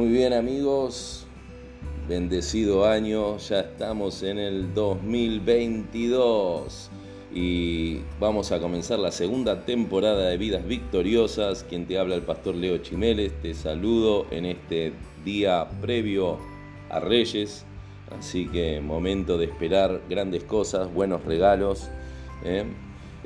Muy 0.00 0.08
bien 0.08 0.32
amigos, 0.32 1.26
bendecido 2.08 2.86
año, 2.86 3.36
ya 3.36 3.60
estamos 3.60 4.22
en 4.22 4.38
el 4.38 4.72
2022 4.72 6.90
y 7.34 7.98
vamos 8.18 8.50
a 8.50 8.60
comenzar 8.60 8.98
la 8.98 9.12
segunda 9.12 9.66
temporada 9.66 10.30
de 10.30 10.38
Vidas 10.38 10.66
Victoriosas. 10.66 11.64
Quien 11.64 11.84
te 11.84 11.98
habla 11.98 12.14
el 12.14 12.22
pastor 12.22 12.54
Leo 12.54 12.78
Chimeles, 12.78 13.38
te 13.42 13.52
saludo 13.52 14.24
en 14.30 14.46
este 14.46 14.94
día 15.22 15.68
previo 15.82 16.38
a 16.88 17.00
Reyes, 17.00 17.66
así 18.18 18.48
que 18.48 18.80
momento 18.80 19.36
de 19.36 19.44
esperar 19.44 20.00
grandes 20.08 20.44
cosas, 20.44 20.90
buenos 20.94 21.26
regalos. 21.26 21.90
¿eh? 22.46 22.64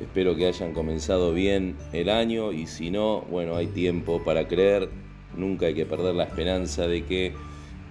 Espero 0.02 0.34
que 0.34 0.48
hayan 0.48 0.75
comenzado 0.75 1.32
bien 1.32 1.77
el 1.93 2.09
año 2.09 2.50
y 2.50 2.66
si 2.66 2.91
no, 2.91 3.20
bueno, 3.30 3.55
hay 3.55 3.69
tiempo 3.69 4.25
para 4.25 4.48
creer. 4.48 5.03
Nunca 5.37 5.66
hay 5.66 5.74
que 5.74 5.87
perder 5.87 6.15
la 6.15 6.24
esperanza 6.24 6.87
de 6.87 7.05
que 7.05 7.33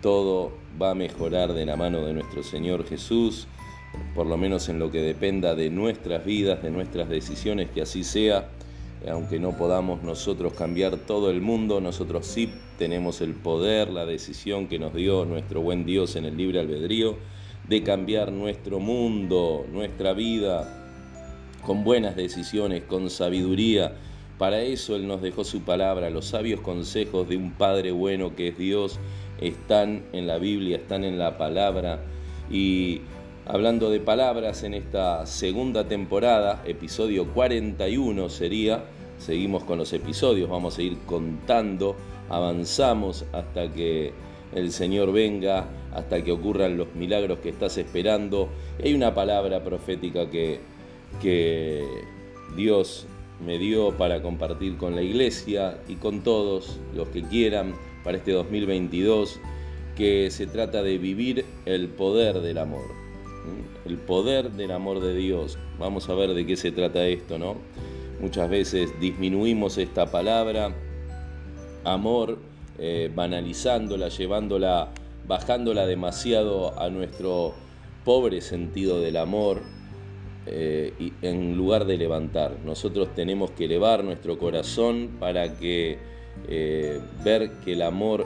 todo 0.02 0.52
va 0.82 0.92
a 0.92 0.96
mejorar 0.96 1.54
de 1.54 1.66
la 1.66 1.76
mano 1.76 2.06
de 2.06 2.14
nuestro 2.14 2.44
Señor 2.44 2.86
Jesús, 2.86 3.48
por 4.16 4.26
lo 4.26 4.38
menos 4.38 4.70
en 4.70 4.80
lo 4.80 4.92
que 4.92 5.02
dependa 5.02 5.56
de 5.56 5.70
nuestras 5.70 6.26
vidas, 6.26 6.62
de 6.62 6.72
nuestras 6.72 7.10
decisiones, 7.10 7.70
que 7.70 7.82
así 7.82 8.04
sea. 8.04 8.50
Aunque 9.10 9.38
no 9.38 9.58
podamos 9.58 10.02
nosotros 10.02 10.54
cambiar 10.54 10.96
todo 10.96 11.30
el 11.30 11.42
mundo, 11.42 11.82
nosotros 11.82 12.26
sí 12.26 12.50
tenemos 12.78 13.20
el 13.22 13.34
poder, 13.34 13.90
la 13.90 14.06
decisión 14.06 14.68
que 14.68 14.80
nos 14.80 14.94
dio 14.94 15.26
nuestro 15.26 15.62
buen 15.62 15.86
Dios 15.86 16.16
en 16.16 16.26
el 16.26 16.38
libre 16.38 16.60
albedrío 16.60 17.18
de 17.68 17.84
cambiar 17.84 18.32
nuestro 18.32 18.80
mundo, 18.80 19.66
nuestra 19.72 20.14
vida, 20.14 20.84
con 21.66 21.84
buenas 21.84 22.16
decisiones, 22.16 22.84
con 22.84 23.10
sabiduría. 23.10 23.96
Para 24.38 24.62
eso 24.62 24.96
Él 24.96 25.08
nos 25.08 25.22
dejó 25.22 25.44
su 25.44 25.62
palabra. 25.62 26.10
Los 26.10 26.26
sabios 26.26 26.62
consejos 26.62 27.30
de 27.30 27.38
un 27.38 27.52
Padre 27.52 27.92
bueno 27.92 28.36
que 28.36 28.50
es 28.50 28.58
Dios 28.58 29.00
están 29.40 30.04
en 30.14 30.28
la 30.28 30.38
Biblia, 30.38 30.78
están 30.78 31.04
en 31.04 31.18
la 31.18 31.38
palabra. 31.38 32.04
Y 32.50 33.02
hablando 33.46 33.90
de 33.90 34.00
palabras, 34.00 34.64
en 34.64 34.74
esta 34.74 35.26
segunda 35.26 35.88
temporada, 35.88 36.62
episodio 36.66 37.28
41 37.34 38.30
sería, 38.30 38.84
seguimos 39.18 39.64
con 39.64 39.78
los 39.78 39.94
episodios, 39.94 40.50
vamos 40.50 40.78
a 40.78 40.82
ir 40.82 40.98
contando, 41.06 41.96
avanzamos 42.30 43.26
hasta 43.32 43.72
que 43.72 44.14
el 44.54 44.72
Señor 44.72 45.12
venga, 45.12 45.68
hasta 45.94 46.24
que 46.24 46.32
ocurran 46.32 46.78
los 46.78 46.94
milagros 46.96 47.40
que 47.40 47.50
estás 47.50 47.78
esperando. 47.78 48.50
hay 48.84 48.94
una 48.94 49.14
palabra 49.14 49.64
profética 49.64 50.30
que 50.30 50.74
que 51.22 51.84
Dios 52.56 53.08
me 53.40 53.58
dio 53.58 53.98
para 53.98 54.22
compartir 54.22 54.78
con 54.78 54.96
la 54.96 55.02
iglesia 55.02 55.80
y 55.88 55.96
con 55.96 56.22
todos 56.22 56.80
los 56.96 57.10
que 57.10 57.24
quieran 57.24 57.74
para 58.04 58.18
este 58.18 58.32
2022, 58.32 59.40
que 59.96 60.30
se 60.32 60.48
trata 60.48 60.84
de 60.84 60.98
vivir 60.98 61.46
el 61.66 61.88
poder 61.88 62.42
del 62.42 62.58
amor, 62.58 62.84
el 63.86 63.98
poder 63.98 64.52
del 64.52 64.72
amor 64.72 65.02
de 65.02 65.16
Dios. 65.16 65.58
Vamos 65.80 66.10
a 66.10 66.16
ver 66.16 66.34
de 66.34 66.46
qué 66.46 66.56
se 66.56 66.72
trata 66.72 67.06
esto, 67.06 67.38
¿no? 67.38 67.56
Muchas 68.22 68.50
veces 68.50 69.00
disminuimos 69.00 69.78
esta 69.78 70.10
palabra, 70.10 70.74
amor, 71.84 72.38
eh, 72.80 73.12
banalizándola, 73.14 74.10
llevándola, 74.10 74.90
bajándola 75.28 75.86
demasiado 75.86 76.80
a 76.80 76.90
nuestro 76.90 77.54
pobre 78.04 78.42
sentido 78.42 79.00
del 79.02 79.18
amor, 79.18 79.62
eh, 80.46 80.94
en 81.22 81.56
lugar 81.56 81.86
de 81.86 81.98
levantar. 81.98 82.58
Nosotros 82.66 83.16
tenemos 83.16 83.52
que 83.52 83.66
elevar 83.66 84.04
nuestro 84.04 84.38
corazón 84.38 85.12
para 85.20 85.58
que 85.58 85.98
eh, 86.48 87.00
ver 87.24 87.52
que 87.64 87.74
el 87.74 87.82
amor 87.82 88.26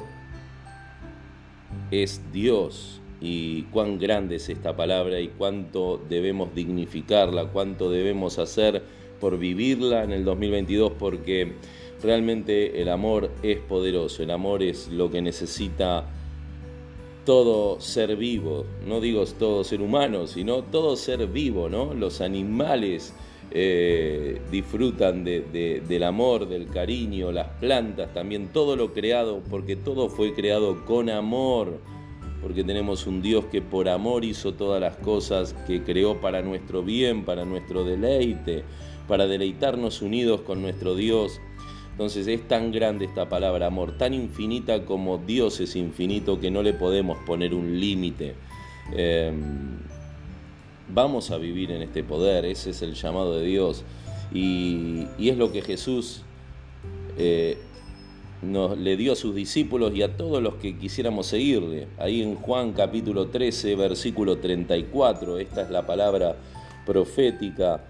es 1.92 2.22
Dios 2.32 3.02
y 3.22 3.64
cuán 3.64 4.00
grande 4.00 4.38
es 4.38 4.50
esta 4.50 4.76
palabra 4.76 5.20
y 5.20 5.28
cuánto 5.30 6.02
debemos 6.10 6.54
dignificarla, 6.54 7.50
cuánto 7.50 7.92
debemos 7.92 8.40
hacer 8.40 8.84
por 9.20 9.38
vivirla 9.38 10.04
en 10.04 10.12
el 10.12 10.24
2022 10.24 10.94
porque 10.98 11.54
realmente 12.02 12.82
el 12.82 12.90
amor 12.90 13.32
es 13.44 13.58
poderoso, 13.58 14.24
el 14.24 14.32
amor 14.32 14.64
es 14.64 14.88
lo 14.90 15.10
que 15.10 15.22
necesita 15.22 16.06
todo 17.28 17.82
ser 17.82 18.16
vivo, 18.16 18.66
no 18.88 19.02
digo 19.02 19.26
todo 19.38 19.66
ser 19.66 19.82
humano, 19.82 20.28
sino 20.28 20.64
todo 20.64 20.96
ser 20.96 21.28
vivo, 21.28 21.68
¿no? 21.68 21.94
Los 21.94 22.22
animales 22.22 23.14
eh, 23.52 24.40
disfrutan 24.50 25.26
del 25.26 26.04
amor, 26.04 26.48
del 26.48 26.68
cariño, 26.68 27.34
las 27.34 27.50
plantas 27.60 28.14
también, 28.14 28.54
todo 28.54 28.78
lo 28.78 28.94
creado, 28.94 29.42
porque 29.50 29.76
todo 29.76 30.08
fue 30.08 30.34
creado 30.34 30.86
con 30.86 31.10
amor, 31.10 31.80
porque 32.42 32.64
tenemos 32.64 33.06
un 33.06 33.22
Dios 33.22 33.44
que 33.52 33.62
por 33.62 33.90
amor 33.90 34.24
hizo 34.24 34.54
todas 34.54 34.80
las 34.80 34.96
cosas, 34.96 35.54
que 35.68 35.84
creó 35.84 36.22
para 36.22 36.42
nuestro 36.42 36.82
bien, 36.82 37.26
para 37.26 37.44
nuestro 37.44 37.84
deleite, 37.84 38.64
para 39.06 39.28
deleitarnos 39.28 40.02
unidos 40.02 40.40
con 40.44 40.62
nuestro 40.62 40.96
Dios. 40.96 41.42
Entonces 41.98 42.28
es 42.28 42.48
tan 42.48 42.72
grande 42.72 43.06
esta 43.06 43.28
palabra 43.28 43.66
amor, 43.66 43.98
tan 43.98 44.14
infinita 44.14 44.86
como 44.86 45.18
Dios 45.18 45.60
es 45.60 45.76
infinito 45.76 46.40
que 46.40 46.52
no 46.52 46.62
le 46.62 46.74
podemos 46.74 47.18
poner 47.26 47.56
un 47.56 47.80
límite. 47.80 48.36
Em, 48.96 49.80
vamos 50.90 51.32
a 51.32 51.38
vivir 51.38 51.72
en 51.72 51.82
este 51.82 52.04
poder, 52.04 52.46
ese 52.46 52.70
es 52.70 52.84
el 52.84 52.94
llamado 52.94 53.40
de 53.40 53.48
Dios. 53.48 53.84
Y, 54.32 55.08
es 55.18 55.38
lo 55.38 55.52
que 55.52 55.64
Jesús 55.64 56.22
eh, 57.18 57.58
nos, 58.44 58.78
le 58.78 58.96
dio 58.96 59.14
a 59.14 59.16
sus 59.16 59.34
discípulos 59.34 59.92
y 59.96 60.04
a 60.04 60.16
todos 60.16 60.40
los 60.40 60.54
que 60.58 60.78
quisiéramos 60.78 61.26
seguirle. 61.26 61.88
Ahí 61.98 62.22
en 62.22 62.36
Juan 62.36 62.74
capítulo 62.74 63.30
13, 63.30 63.76
versículo 63.76 64.38
34, 64.38 65.40
esta 65.40 65.64
es 65.64 65.72
la 65.72 65.88
palabra 65.88 66.36
profética 66.86 67.82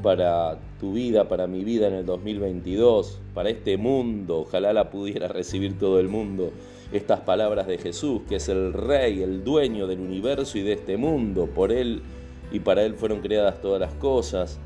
para 0.00 0.58
tu 0.80 0.92
vida, 0.92 1.28
para 1.28 1.46
mi 1.46 1.64
vida 1.64 1.88
en 1.88 1.94
el 1.94 2.06
2022, 2.06 3.18
para 3.34 3.50
este 3.50 3.76
mundo, 3.76 4.40
ojalá 4.40 4.72
la 4.72 4.90
pudiera 4.90 5.28
recibir 5.28 5.78
todo 5.78 6.00
el 6.00 6.08
mundo, 6.08 6.50
estas 6.92 7.20
palabras 7.20 7.66
de 7.66 7.78
Jesús, 7.78 8.22
que 8.28 8.36
es 8.36 8.48
el 8.48 8.72
Rey, 8.72 9.22
el 9.22 9.44
dueño 9.44 9.86
del 9.86 10.00
universo 10.00 10.58
y 10.58 10.62
de 10.62 10.72
este 10.72 10.96
mundo, 10.96 11.46
por 11.46 11.72
Él 11.72 12.02
y 12.50 12.60
para 12.60 12.84
Él 12.84 12.94
fueron 12.94 13.20
creadas 13.20 13.60
todas 13.60 13.80
las 13.80 13.92
cosas, 13.94 14.58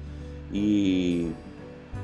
y, 0.53 1.27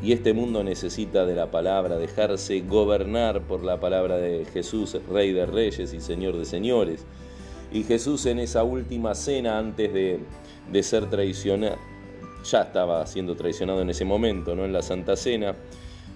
y 0.03 0.13
este 0.13 0.33
mundo 0.33 0.65
necesita 0.65 1.25
de 1.25 1.35
la 1.35 1.51
palabra, 1.51 1.97
dejarse 1.97 2.61
gobernar 2.61 3.43
por 3.43 3.63
la 3.63 3.79
palabra 3.79 4.17
de 4.17 4.45
Jesús, 4.53 4.97
Rey 5.09 5.33
de 5.33 5.47
Reyes 5.47 5.93
y 5.93 6.01
Señor 6.01 6.37
de 6.37 6.45
Señores. 6.45 7.07
Y 7.73 7.85
Jesús 7.85 8.27
en 8.27 8.39
esa 8.39 8.65
última 8.65 9.15
cena 9.15 9.59
antes 9.59 9.95
de, 9.95 10.19
de 10.71 10.83
ser 10.83 11.09
traicionado, 11.09 11.77
ya 12.45 12.63
estaba 12.63 13.07
siendo 13.07 13.35
traicionado 13.37 13.83
en 13.83 13.91
ese 13.91 14.05
momento, 14.05 14.55
¿no? 14.55 14.65
en 14.65 14.73
la 14.73 14.83
Santa 14.83 15.17
Cena. 15.17 15.55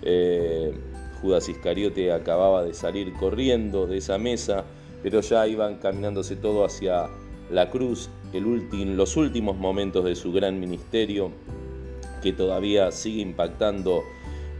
Eh, 0.02 0.72
Judas 1.20 1.48
Iscariote 1.48 2.12
acababa 2.12 2.62
de 2.62 2.74
salir 2.74 3.12
corriendo 3.14 3.86
de 3.86 3.98
esa 3.98 4.18
mesa, 4.18 4.64
pero 5.02 5.20
ya 5.20 5.46
iban 5.46 5.76
caminándose 5.76 6.36
todo 6.36 6.64
hacia 6.64 7.08
la 7.50 7.70
cruz, 7.70 8.10
el 8.32 8.96
los 8.96 9.16
últimos 9.16 9.56
momentos 9.56 10.04
de 10.04 10.14
su 10.14 10.32
gran 10.32 10.60
ministerio, 10.60 11.30
que 12.22 12.32
todavía 12.32 12.90
sigue 12.92 13.22
impactando 13.22 14.02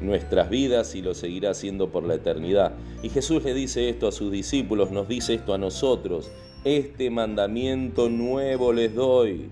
nuestras 0.00 0.50
vidas 0.50 0.94
y 0.94 1.02
lo 1.02 1.14
seguirá 1.14 1.50
haciendo 1.50 1.90
por 1.90 2.04
la 2.04 2.14
eternidad. 2.14 2.74
Y 3.02 3.08
Jesús 3.08 3.44
le 3.44 3.54
dice 3.54 3.88
esto 3.88 4.08
a 4.08 4.12
sus 4.12 4.30
discípulos, 4.30 4.90
nos 4.90 5.08
dice 5.08 5.34
esto 5.34 5.54
a 5.54 5.58
nosotros, 5.58 6.30
este 6.64 7.10
mandamiento 7.10 8.08
nuevo 8.08 8.72
les 8.72 8.94
doy 8.94 9.50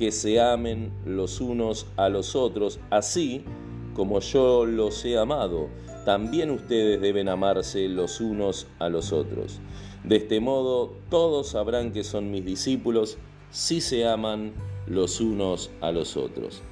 que 0.00 0.12
se 0.12 0.40
amen 0.40 0.90
los 1.04 1.42
unos 1.42 1.86
a 1.98 2.08
los 2.08 2.34
otros, 2.34 2.80
así 2.88 3.44
como 3.92 4.20
yo 4.20 4.64
los 4.64 5.04
he 5.04 5.18
amado. 5.18 5.68
También 6.06 6.50
ustedes 6.50 7.02
deben 7.02 7.28
amarse 7.28 7.86
los 7.86 8.18
unos 8.18 8.66
a 8.78 8.88
los 8.88 9.12
otros. 9.12 9.60
De 10.02 10.16
este 10.16 10.40
modo 10.40 10.94
todos 11.10 11.48
sabrán 11.48 11.92
que 11.92 12.02
son 12.02 12.30
mis 12.30 12.46
discípulos 12.46 13.18
si 13.50 13.82
se 13.82 14.08
aman 14.08 14.54
los 14.86 15.20
unos 15.20 15.70
a 15.82 15.92
los 15.92 16.16
otros. 16.16 16.62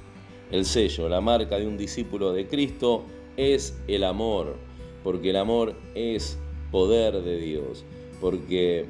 El 0.49 0.65
sello, 0.65 1.07
la 1.07 1.21
marca 1.21 1.59
de 1.59 1.67
un 1.67 1.77
discípulo 1.77 2.33
de 2.33 2.47
Cristo 2.47 3.03
es 3.37 3.79
el 3.87 4.05
amor, 4.05 4.55
porque 5.03 5.29
el 5.29 5.35
amor 5.35 5.75
es 5.93 6.39
poder 6.71 7.21
de 7.21 7.37
Dios, 7.37 7.85
porque 8.19 8.87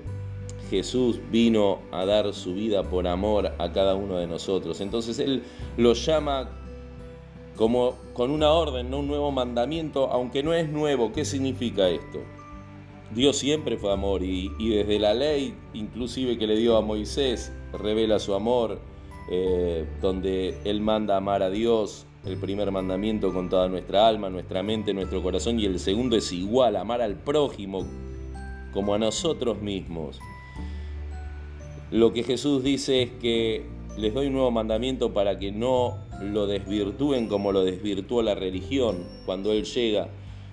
Jesús 0.69 1.19
vino 1.31 1.79
a 1.91 2.05
dar 2.05 2.33
su 2.33 2.53
vida 2.53 2.83
por 2.83 3.07
amor 3.07 3.53
a 3.57 3.71
cada 3.71 3.95
uno 3.95 4.17
de 4.17 4.27
nosotros. 4.27 4.81
Entonces 4.81 5.19
Él 5.19 5.43
lo 5.77 5.93
llama 5.93 6.49
como 7.55 7.95
con 8.13 8.31
una 8.31 8.51
orden, 8.51 8.89
no 8.89 8.99
un 8.99 9.07
nuevo 9.07 9.31
mandamiento, 9.31 10.09
aunque 10.11 10.43
no 10.43 10.53
es 10.53 10.69
nuevo. 10.69 11.11
¿Qué 11.11 11.25
significa 11.25 11.89
esto? 11.89 12.19
Dios 13.13 13.37
siempre 13.37 13.77
fue 13.77 13.91
amor 13.91 14.23
y, 14.23 14.49
desde 14.69 14.99
la 14.99 15.13
ley, 15.13 15.55
inclusive 15.73 16.37
que 16.37 16.45
le 16.45 16.55
dio 16.55 16.77
a 16.77 16.81
Moisés, 16.81 17.51
revela 17.73 18.19
su 18.19 18.35
amor, 18.35 18.79
eh, 19.31 19.87
donde 19.99 20.57
Él 20.63 20.79
manda 20.79 21.17
amar 21.17 21.41
a 21.41 21.49
Dios, 21.49 22.05
el 22.23 22.37
primer 22.37 22.71
mandamiento 22.71 23.33
con 23.33 23.49
toda 23.49 23.67
nuestra 23.67 24.07
alma, 24.07 24.29
nuestra 24.29 24.61
mente, 24.61 24.93
nuestro 24.93 25.23
corazón, 25.23 25.59
y 25.59 25.65
el 25.65 25.79
segundo 25.79 26.15
es 26.15 26.31
igual, 26.31 26.75
amar 26.75 27.01
al 27.01 27.15
prójimo 27.15 27.85
como 28.73 28.93
a 28.93 28.99
nosotros 28.99 29.59
mismos. 29.61 30.19
Lo 31.91 32.13
que 32.13 32.23
Jesús 32.23 32.63
dice 32.63 33.01
es 33.01 33.11
que 33.19 33.65
les 33.97 34.13
doy 34.13 34.27
un 34.27 34.33
nuevo 34.33 34.51
mandamiento 34.51 35.11
para 35.11 35.39
que 35.39 35.51
no 35.51 35.97
lo 36.21 36.45
desvirtúen 36.45 37.27
como 37.27 37.51
lo 37.51 37.63
desvirtuó 37.63 38.21
la 38.21 38.35
religión 38.35 39.05
cuando 39.25 39.51
Él 39.51 39.65
llega. 39.65 40.09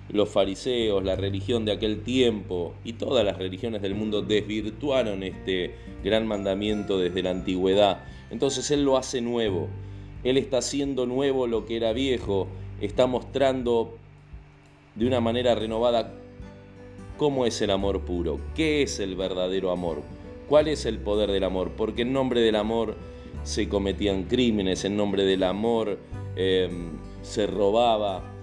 Los 0.09 0.29
fariseos, 0.29 1.03
la 1.03 1.15
religión 1.15 1.65
de 1.65 1.73
aquel 1.73 2.01
tiempo 2.01 2.73
y 2.83 2.93
todas 2.93 3.25
las 3.25 3.37
religiones 3.37 3.81
del 3.81 3.93
mundo 3.93 4.21
desvirtuaron 4.21 5.21
este 5.21 5.75
gran 6.03 6.25
mandamiento 6.25 6.97
desde 6.97 7.21
la 7.21 7.31
antigüedad. 7.31 8.03
Entonces 8.31 8.71
Él 8.71 8.83
lo 8.83 8.97
hace 8.97 9.21
nuevo. 9.21 9.67
Él 10.23 10.37
está 10.37 10.57
haciendo 10.59 11.05
nuevo 11.05 11.45
lo 11.45 11.65
que 11.65 11.75
era 11.75 11.93
viejo. 11.93 12.47
Está 12.81 13.05
mostrando 13.05 13.95
de 14.95 15.05
una 15.05 15.19
manera 15.19 15.53
renovada 15.53 16.13
cómo 17.17 17.45
es 17.45 17.61
el 17.61 17.71
amor 17.71 18.01
puro, 18.01 18.39
qué 18.55 18.81
es 18.81 18.99
el 18.99 19.15
verdadero 19.15 19.71
amor, 19.71 20.01
cuál 20.47 20.67
es 20.67 20.85
el 20.85 20.99
poder 20.99 21.31
del 21.31 21.43
amor, 21.43 21.71
porque 21.75 22.03
en 22.03 22.13
nombre 22.13 22.41
del 22.41 22.55
amor 22.55 22.95
se 23.43 23.69
cometían 23.69 24.23
crímenes, 24.23 24.85
en 24.85 24.97
nombre 24.97 25.23
del 25.23 25.43
amor 25.43 25.99
em, 26.35 26.91
se 27.21 27.47
robaba, 27.47 28.33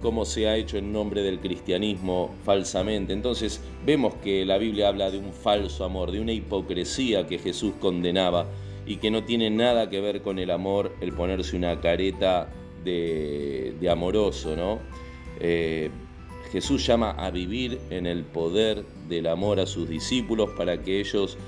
como 0.00 0.24
se 0.24 0.48
ha 0.48 0.56
hecho 0.56 0.78
en 0.78 0.92
nombre 0.92 1.22
del 1.22 1.40
cristianismo 1.40 2.30
falsamente. 2.44 3.12
Entonces 3.12 3.60
vemos 3.84 4.14
que 4.16 4.44
la 4.44 4.58
Biblia 4.58 4.88
habla 4.88 5.10
de 5.10 5.18
un 5.18 5.32
falso 5.32 5.84
amor, 5.84 6.12
de 6.12 6.20
una 6.20 6.32
hipocresía 6.32 7.26
que 7.26 7.38
Jesús 7.38 7.74
condenaba 7.80 8.46
y 8.86 8.96
que 8.96 9.10
no 9.10 9.24
tiene 9.24 9.50
nada 9.50 9.90
que 9.90 10.00
ver 10.00 10.22
con 10.22 10.38
el 10.38 10.50
amor, 10.50 10.94
el 11.00 11.12
ponerse 11.12 11.56
una 11.56 11.80
careta 11.80 12.48
de, 12.84 13.88
amoroso, 13.90 14.56
¿no? 14.56 14.78
Eh, 15.40 15.90
Jesús 16.52 16.86
llama 16.86 17.10
a 17.10 17.30
vivir 17.30 17.78
en 17.90 18.06
el 18.06 18.24
poder 18.24 18.84
del 19.08 19.26
amor 19.26 19.60
a 19.60 19.66
sus 19.66 19.88
discípulos 19.88 20.50
para 20.56 20.82
que 20.82 21.00
ellos 21.00 21.38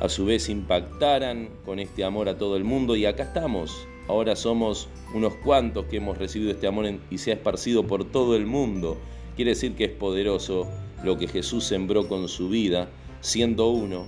a 0.00 0.08
su 0.08 0.26
vez 0.26 0.48
impactaran 0.48 1.48
con 1.64 1.78
este 1.78 2.04
amor 2.04 2.28
a 2.28 2.36
todo 2.36 2.56
el 2.56 2.64
mundo 2.64 2.96
y 2.96 3.06
acá 3.06 3.24
estamos. 3.24 3.86
Ahora 4.08 4.36
somos 4.36 4.88
unos 5.14 5.34
cuantos 5.36 5.86
que 5.86 5.96
hemos 5.96 6.18
recibido 6.18 6.52
este 6.52 6.66
amor 6.66 6.86
y 7.10 7.18
se 7.18 7.30
ha 7.30 7.34
esparcido 7.34 7.86
por 7.86 8.04
todo 8.04 8.36
el 8.36 8.46
mundo. 8.46 8.96
Quiere 9.34 9.52
decir 9.52 9.74
que 9.74 9.84
es 9.84 9.90
poderoso 9.90 10.68
lo 11.02 11.18
que 11.18 11.28
Jesús 11.28 11.64
sembró 11.64 12.08
con 12.08 12.28
su 12.28 12.48
vida, 12.48 12.88
siendo 13.20 13.68
uno, 13.68 14.06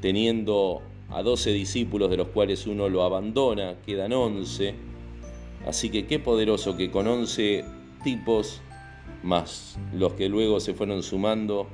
teniendo 0.00 0.82
a 1.10 1.22
doce 1.22 1.52
discípulos 1.52 2.10
de 2.10 2.16
los 2.16 2.28
cuales 2.28 2.66
uno 2.66 2.88
lo 2.88 3.02
abandona, 3.02 3.76
quedan 3.84 4.12
once. 4.12 4.74
Así 5.66 5.90
que 5.90 6.06
qué 6.06 6.18
poderoso 6.18 6.76
que 6.76 6.90
con 6.90 7.06
once 7.06 7.64
tipos 8.02 8.60
más 9.22 9.78
los 9.92 10.12
que 10.14 10.28
luego 10.28 10.60
se 10.60 10.74
fueron 10.74 11.02
sumando 11.02 11.66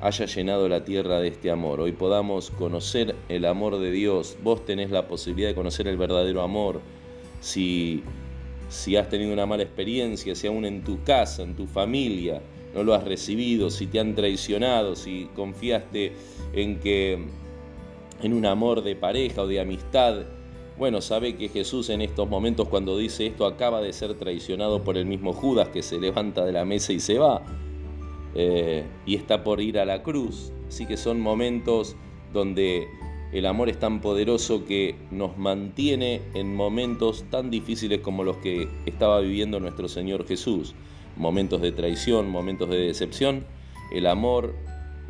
haya 0.00 0.26
llenado 0.26 0.68
la 0.68 0.84
tierra 0.84 1.20
de 1.20 1.28
este 1.28 1.50
amor. 1.50 1.80
Hoy 1.80 1.92
podamos 1.92 2.50
conocer 2.50 3.16
el 3.28 3.44
amor 3.44 3.78
de 3.78 3.90
Dios. 3.90 4.36
Vos 4.42 4.64
tenés 4.64 4.90
la 4.90 5.08
posibilidad 5.08 5.48
de 5.48 5.54
conocer 5.54 5.88
el 5.88 5.96
verdadero 5.96 6.42
amor. 6.42 6.80
Si, 7.40 8.02
si 8.68 8.96
has 8.96 9.08
tenido 9.08 9.32
una 9.32 9.46
mala 9.46 9.62
experiencia, 9.62 10.34
si 10.34 10.46
aún 10.46 10.66
en 10.66 10.84
tu 10.84 11.02
casa, 11.02 11.42
en 11.42 11.56
tu 11.56 11.66
familia, 11.66 12.42
no 12.74 12.82
lo 12.82 12.94
has 12.94 13.04
recibido, 13.04 13.70
si 13.70 13.86
te 13.86 13.98
han 13.98 14.14
traicionado, 14.14 14.96
si 14.96 15.30
confiaste 15.34 16.12
en 16.52 16.78
que 16.78 17.24
en 18.22 18.32
un 18.32 18.44
amor 18.44 18.82
de 18.82 18.96
pareja 18.96 19.42
o 19.42 19.46
de 19.46 19.60
amistad, 19.60 20.26
bueno, 20.78 21.00
sabe 21.00 21.36
que 21.36 21.48
Jesús 21.48 21.88
en 21.88 22.02
estos 22.02 22.28
momentos 22.28 22.68
cuando 22.68 22.98
dice 22.98 23.26
esto 23.26 23.46
acaba 23.46 23.80
de 23.80 23.92
ser 23.92 24.14
traicionado 24.14 24.84
por 24.84 24.98
el 24.98 25.06
mismo 25.06 25.32
Judas 25.32 25.68
que 25.68 25.82
se 25.82 25.98
levanta 25.98 26.44
de 26.44 26.52
la 26.52 26.64
mesa 26.64 26.92
y 26.92 27.00
se 27.00 27.18
va. 27.18 27.42
Eh, 28.34 28.84
y 29.06 29.14
está 29.14 29.42
por 29.42 29.62
ir 29.62 29.78
a 29.78 29.86
la 29.86 30.02
cruz. 30.02 30.52
Así 30.68 30.84
que 30.84 30.98
son 30.98 31.20
momentos 31.20 31.96
donde 32.34 32.88
el 33.32 33.46
amor 33.46 33.70
es 33.70 33.78
tan 33.78 34.00
poderoso 34.02 34.66
que 34.66 34.94
nos 35.10 35.38
mantiene 35.38 36.20
en 36.34 36.54
momentos 36.54 37.24
tan 37.30 37.50
difíciles 37.50 38.00
como 38.00 38.24
los 38.24 38.36
que 38.36 38.68
estaba 38.84 39.20
viviendo 39.20 39.58
nuestro 39.58 39.88
Señor 39.88 40.26
Jesús. 40.26 40.74
Momentos 41.16 41.62
de 41.62 41.72
traición, 41.72 42.28
momentos 42.28 42.68
de 42.68 42.78
decepción. 42.78 43.46
El 43.90 44.06
amor 44.06 44.54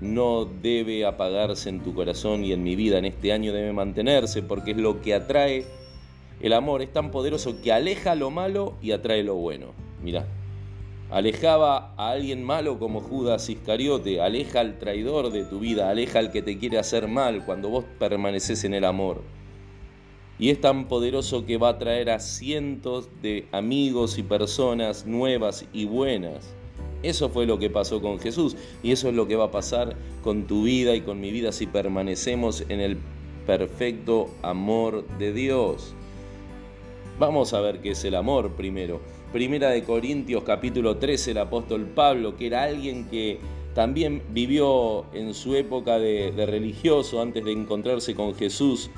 no 0.00 0.44
debe 0.44 1.04
apagarse 1.04 1.68
en 1.68 1.82
tu 1.82 1.94
corazón 1.94 2.44
y 2.44 2.52
en 2.52 2.62
mi 2.62 2.76
vida 2.76 2.98
en 2.98 3.06
este 3.06 3.32
año 3.32 3.52
debe 3.52 3.72
mantenerse 3.72 4.42
porque 4.42 4.72
es 4.72 4.76
lo 4.76 5.00
que 5.00 5.14
atrae. 5.14 5.64
El 6.40 6.52
amor 6.52 6.82
es 6.82 6.92
tan 6.92 7.10
poderoso 7.10 7.60
que 7.62 7.72
aleja 7.72 8.14
lo 8.14 8.30
malo 8.30 8.74
y 8.82 8.92
atrae 8.92 9.22
lo 9.22 9.36
bueno. 9.36 9.68
Mira, 10.02 10.26
Alejaba 11.10 11.94
a 11.96 12.10
alguien 12.10 12.42
malo 12.42 12.80
como 12.80 13.00
Judas 13.00 13.48
Iscariote, 13.48 14.20
aleja 14.20 14.58
al 14.58 14.78
traidor 14.80 15.30
de 15.30 15.44
tu 15.44 15.60
vida, 15.60 15.88
aleja 15.88 16.18
al 16.18 16.32
que 16.32 16.42
te 16.42 16.58
quiere 16.58 16.78
hacer 16.78 17.06
mal 17.06 17.44
cuando 17.44 17.68
vos 17.68 17.84
permaneces 18.00 18.64
en 18.64 18.74
el 18.74 18.84
amor. 18.84 19.22
Y 20.40 20.50
es 20.50 20.60
tan 20.60 20.88
poderoso 20.88 21.46
que 21.46 21.58
va 21.58 21.68
a 21.70 21.78
traer 21.78 22.10
a 22.10 22.18
cientos 22.18 23.08
de 23.22 23.46
amigos 23.52 24.18
y 24.18 24.24
personas 24.24 25.06
nuevas 25.06 25.64
y 25.72 25.84
buenas. 25.84 26.55
Eso 27.06 27.28
fue 27.28 27.46
lo 27.46 27.60
que 27.60 27.70
pasó 27.70 28.02
con 28.02 28.18
Jesús 28.18 28.56
y 28.82 28.90
eso 28.90 29.08
es 29.08 29.14
lo 29.14 29.28
que 29.28 29.36
va 29.36 29.44
a 29.44 29.50
pasar 29.52 29.94
con 30.24 30.48
tu 30.48 30.64
vida 30.64 30.96
y 30.96 31.02
con 31.02 31.20
mi 31.20 31.30
vida 31.30 31.52
si 31.52 31.68
permanecemos 31.68 32.64
en 32.68 32.80
el 32.80 32.98
perfecto 33.46 34.28
amor 34.42 35.06
de 35.16 35.32
Dios. 35.32 35.94
Vamos 37.20 37.54
a 37.54 37.60
ver 37.60 37.80
qué 37.80 37.92
es 37.92 38.04
el 38.04 38.16
amor 38.16 38.56
primero. 38.56 39.00
Primera 39.32 39.70
de 39.70 39.84
Corintios 39.84 40.42
capítulo 40.42 40.96
13, 40.96 41.30
el 41.30 41.38
apóstol 41.38 41.86
Pablo, 41.86 42.36
que 42.36 42.48
era 42.48 42.64
alguien 42.64 43.08
que 43.08 43.38
también 43.72 44.22
vivió 44.30 45.04
en 45.14 45.32
su 45.32 45.54
época 45.54 46.00
de, 46.00 46.32
religioso 46.44 47.22
antes 47.22 47.44
de 47.44 47.52
encontrarse 47.52 48.16
con 48.16 48.34
Jesús, 48.34 48.90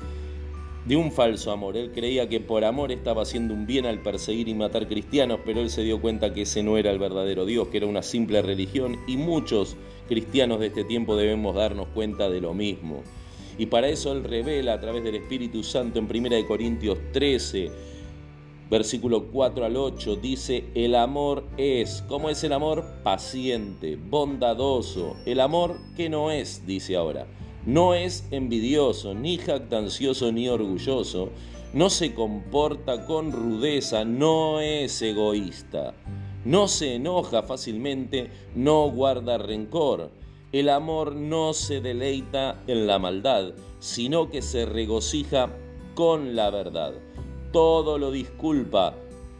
de 0.89 0.95
un 0.95 1.11
falso 1.11 1.51
amor. 1.51 1.77
Él 1.77 1.91
creía 1.93 2.27
que 2.27 2.39
por 2.39 2.65
amor 2.65 2.91
estaba 2.91 3.21
haciendo 3.21 3.53
un 3.53 3.67
bien 3.67 3.85
al 3.85 4.01
perseguir 4.01 4.47
y 4.47 4.55
matar 4.55 4.87
cristianos, 4.87 5.39
pero 5.45 5.61
él 5.61 5.69
se 5.69 5.83
dio 5.83 6.01
cuenta 6.01 6.33
que 6.33 6.41
ese 6.41 6.63
no 6.63 6.77
era 6.77 6.89
el 6.89 6.97
verdadero 6.97 7.45
Dios, 7.45 7.67
que 7.67 7.77
era 7.77 7.85
una 7.85 8.01
simple 8.01 8.41
religión 8.41 8.97
y 9.07 9.15
muchos 9.15 9.77
cristianos 10.07 10.59
de 10.59 10.67
este 10.67 10.83
tiempo 10.83 11.15
debemos 11.15 11.55
darnos 11.55 11.89
cuenta 11.89 12.27
de 12.27 12.41
lo 12.41 12.55
mismo. 12.55 13.03
Y 13.59 13.67
para 13.67 13.87
eso 13.87 14.11
él 14.13 14.23
revela 14.23 14.73
a 14.73 14.79
través 14.79 15.03
del 15.03 15.13
Espíritu 15.13 15.61
Santo 15.61 15.99
en 15.99 16.07
1 16.09 16.47
Corintios 16.47 16.97
13, 17.13 17.69
versículo 18.71 19.27
4 19.27 19.65
al 19.65 19.77
8 19.77 20.15
dice, 20.15 20.63
el 20.73 20.95
amor 20.95 21.43
es, 21.57 22.03
¿cómo 22.07 22.31
es 22.31 22.43
el 22.43 22.53
amor? 22.53 22.83
Paciente, 23.03 23.95
bondadoso. 23.95 25.17
El 25.27 25.39
amor 25.39 25.77
que 25.95 26.09
no 26.09 26.31
es, 26.31 26.65
dice 26.65 26.95
ahora, 26.95 27.27
no 27.71 27.93
es 27.93 28.27
envidioso, 28.31 29.13
ni 29.13 29.37
jactancioso, 29.37 30.31
ni 30.31 30.49
orgulloso, 30.49 31.29
no 31.73 31.89
se 31.89 32.13
comporta 32.13 33.05
con 33.05 33.31
rudeza, 33.31 34.05
no 34.05 34.59
es 34.59 35.01
egoísta, 35.01 35.93
no 36.45 36.67
se 36.67 36.95
enoja 36.95 37.43
fácilmente, 37.43 38.29
no 38.55 38.89
guarda 38.89 39.37
rencor. 39.37 40.11
El 40.51 40.69
amor 40.69 41.15
no 41.15 41.53
se 41.53 41.79
deleita 41.79 42.63
en 42.67 42.87
la 42.87 42.97
maldad, 42.97 43.53
sino 43.79 44.29
que 44.29 44.41
se 44.41 44.65
regocija 44.65 45.49
con 45.93 46.35
la 46.35 46.49
verdad 46.49 46.93
todo 47.51 47.97
lo 47.97 48.11
disculpa, 48.11 48.93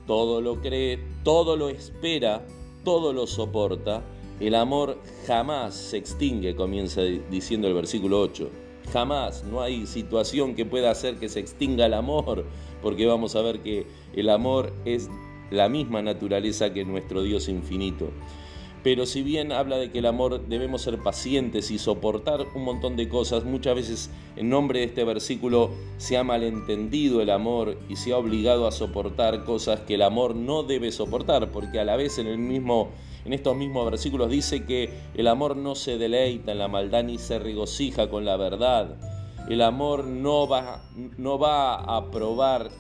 todo 0.07 0.41
lo 0.41 0.62
cree, 0.62 1.00
todo 1.24 1.55
lo 1.55 1.69
espera, 1.69 2.45
todo 2.83 3.13
lo 3.13 3.27
soporta. 3.27 4.01
El 4.39 4.55
amor 4.55 4.98
jamás 5.27 5.75
se 5.75 5.98
extingue, 5.98 6.55
comienza 6.55 7.01
diciendo 7.01 7.67
el 7.67 7.74
versículo 7.74 8.22
8. 8.22 8.50
Jamás, 8.93 9.43
no 9.43 9.62
hay 9.62 9.86
situación 9.86 10.55
que 10.55 10.65
pueda 10.65 10.91
hacer 10.91 11.17
que 11.17 11.27
se 11.27 11.41
extinga 11.41 11.86
el 11.86 11.93
amor, 11.93 12.46
porque 12.81 13.05
vamos 13.05 13.36
a 13.36 13.41
ver 13.41 13.60
que 13.60 13.86
el 14.13 14.29
amor 14.29 14.72
es 14.86 15.10
la 15.51 15.67
misma 15.67 16.01
naturaleza 16.01 16.74
que 16.74 16.86
nuestro 16.86 17.22
Dios 17.22 17.50
infinito. 17.50 18.12
Pero 18.81 19.05
si 19.05 19.24
bien 19.24 19.51
habla 19.51 19.77
de 19.77 19.91
que 19.91 20.00
el 20.00 20.05
amor 20.05 20.48
debemos 20.48 20.84
ser 20.84 21.00
pacientes 21.00 21.69
y 21.69 21.77
soportar 21.77 22.46
un 22.55 22.63
montón 22.63 22.96
de 22.96 23.10
cosas, 23.10 23.43
muchas 23.43 23.75
veces 23.75 24.10
en 24.38 24.48
nombre 24.48 24.79
de 24.79 24.86
este 24.86 25.03
versículo 25.03 25.72
se 25.98 26.17
ha 26.17 26.24
malentendido 26.24 27.22
el 27.22 27.29
amor 27.29 27.77
y 27.89 27.98
se 27.98 28.13
ha 28.13 28.17
obligado 28.17 28.67
a 28.67 28.72
soportar 28.72 29.43
cosas 29.43 29.81
que 29.81 29.96
el 29.96 30.01
amor 30.01 30.34
no 30.34 30.63
debe 30.63 30.93
soportar, 30.93 31.51
porque 31.51 31.79
a 31.79 31.84
la 31.84 31.98
vez 31.98 32.19
en 32.19 32.27
el 32.27 32.38
mismo 32.38 32.91
en 33.29 33.33
estos 33.33 33.55
mismos 33.55 33.86
versículos 33.86 34.31
dice 34.31 34.65
que 34.65 34.89
el 35.13 35.27
amor 35.27 35.55
no 35.55 35.75
se 35.75 36.00
deleita 36.00 36.51
en 36.51 36.57
la 36.57 36.67
maldad 36.67 37.03
ni 37.03 37.19
se 37.19 37.38
regocija 37.38 38.09
con 38.09 38.25
la 38.25 38.38
verdad. 38.38 38.95
El 39.48 39.62
amor 39.62 40.05
no 40.05 40.48
va, 40.48 40.81
no 41.15 41.38
va 41.38 41.75
a 41.75 42.09
probar 42.09 42.71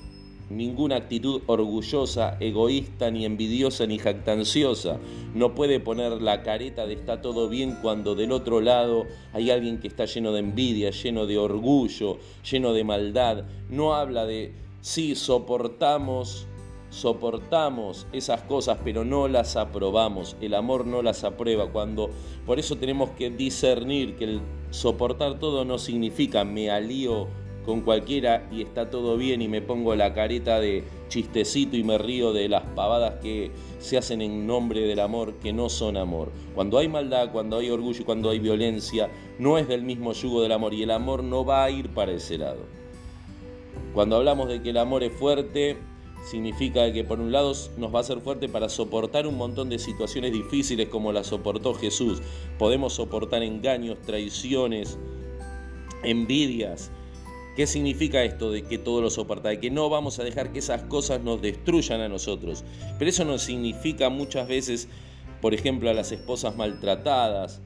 ninguna 0.49 0.95
actitud 0.95 1.43
orgullosa, 1.45 2.35
egoísta, 2.39 3.11
ni 3.11 3.25
envidiosa, 3.25 3.85
ni 3.85 3.99
jactanciosa. 3.99 4.97
No 5.35 5.53
puede 5.53 5.79
poner 5.79 6.19
la 6.19 6.41
careta 6.41 6.87
de 6.87 6.95
está 6.95 7.21
todo 7.21 7.47
bien 7.47 7.77
cuando 7.83 8.15
del 8.15 8.31
otro 8.31 8.59
lado 8.59 9.05
hay 9.33 9.51
alguien 9.51 9.79
que 9.79 9.87
está 9.87 10.05
lleno 10.05 10.31
de 10.31 10.39
envidia, 10.39 10.89
lleno 10.89 11.27
de 11.27 11.37
orgullo, 11.37 12.17
lleno 12.49 12.73
de 12.73 12.83
maldad. 12.83 13.43
No 13.69 13.93
habla 13.93 14.25
de 14.25 14.55
sí, 14.81 15.13
soportamos 15.13 16.47
soportamos 16.89 18.07
esas 18.11 18.41
cosas, 18.41 18.79
pero 18.83 19.05
no 19.05 19.27
las 19.27 19.55
aprobamos. 19.55 20.35
El 20.41 20.53
amor 20.53 20.85
no 20.85 21.01
las 21.01 21.23
aprueba. 21.23 21.71
Cuando, 21.71 22.09
por 22.45 22.59
eso 22.59 22.77
tenemos 22.77 23.11
que 23.11 23.29
discernir 23.29 24.15
que 24.15 24.25
el 24.25 24.41
soportar 24.71 25.39
todo 25.39 25.65
no 25.65 25.77
significa 25.77 26.43
me 26.43 26.69
alío 26.69 27.27
con 27.65 27.81
cualquiera 27.81 28.47
y 28.51 28.63
está 28.63 28.89
todo 28.89 29.17
bien 29.17 29.41
y 29.41 29.47
me 29.47 29.61
pongo 29.61 29.95
la 29.95 30.13
careta 30.13 30.59
de 30.59 30.83
chistecito 31.07 31.75
y 31.77 31.83
me 31.83 31.97
río 31.97 32.33
de 32.33 32.49
las 32.49 32.63
pavadas 32.69 33.15
que 33.21 33.51
se 33.79 33.97
hacen 33.97 34.21
en 34.21 34.47
nombre 34.47 34.81
del 34.81 34.99
amor, 34.99 35.35
que 35.35 35.53
no 35.53 35.69
son 35.69 35.97
amor. 35.97 36.31
Cuando 36.55 36.77
hay 36.77 36.87
maldad, 36.87 37.31
cuando 37.31 37.57
hay 37.57 37.69
orgullo 37.69 38.05
cuando 38.05 38.29
hay 38.29 38.39
violencia, 38.39 39.09
no 39.37 39.57
es 39.57 39.67
del 39.67 39.83
mismo 39.83 40.13
yugo 40.13 40.41
del 40.41 40.51
amor 40.51 40.73
y 40.73 40.83
el 40.83 40.91
amor 40.91 41.23
no 41.23 41.45
va 41.45 41.63
a 41.63 41.69
ir 41.69 41.89
para 41.89 42.11
ese 42.11 42.37
lado. 42.37 42.61
Cuando 43.93 44.15
hablamos 44.15 44.49
de 44.49 44.61
que 44.61 44.69
el 44.69 44.77
amor 44.77 45.03
es 45.03 45.13
fuerte, 45.13 45.77
significa 46.23 46.91
que 46.91 47.03
por 47.03 47.19
un 47.19 47.31
lado 47.31 47.53
nos 47.77 47.93
va 47.93 47.99
a 47.99 48.03
ser 48.03 48.19
fuerte 48.21 48.49
para 48.49 48.69
soportar 48.69 49.27
un 49.27 49.37
montón 49.37 49.69
de 49.69 49.79
situaciones 49.79 50.31
difíciles 50.33 50.89
como 50.89 51.11
la 51.11 51.23
soportó 51.23 51.73
Jesús. 51.73 52.21
Podemos 52.57 52.93
soportar 52.93 53.43
engaños, 53.43 53.97
traiciones, 54.05 54.97
envidias, 56.03 56.91
¿Qué 57.59 57.67
significa 57.67 58.23
esto 58.23 58.51
de 58.51 58.63
que 58.63 58.77
todo 58.77 59.01
lo 59.01 59.09
soporta? 59.09 59.49
De 59.49 59.59
que 59.59 59.69
no 59.69 59.89
vamos 59.89 60.17
a 60.17 60.23
dejar 60.23 60.53
que 60.53 60.59
esas 60.59 60.83
cosas 60.83 61.21
nos 61.21 61.41
destruyan 61.41 61.99
a 61.99 62.07
nosotros. 62.07 62.63
Pero 62.97 63.09
eso 63.09 63.25
no 63.25 63.37
significa 63.37 64.09
muchas 64.09 64.47
veces, 64.47 64.87
por 65.41 65.53
ejemplo, 65.53 65.89
a 65.89 65.93
las 65.93 66.13
esposas 66.13 66.55
maltratadas, 66.55 67.59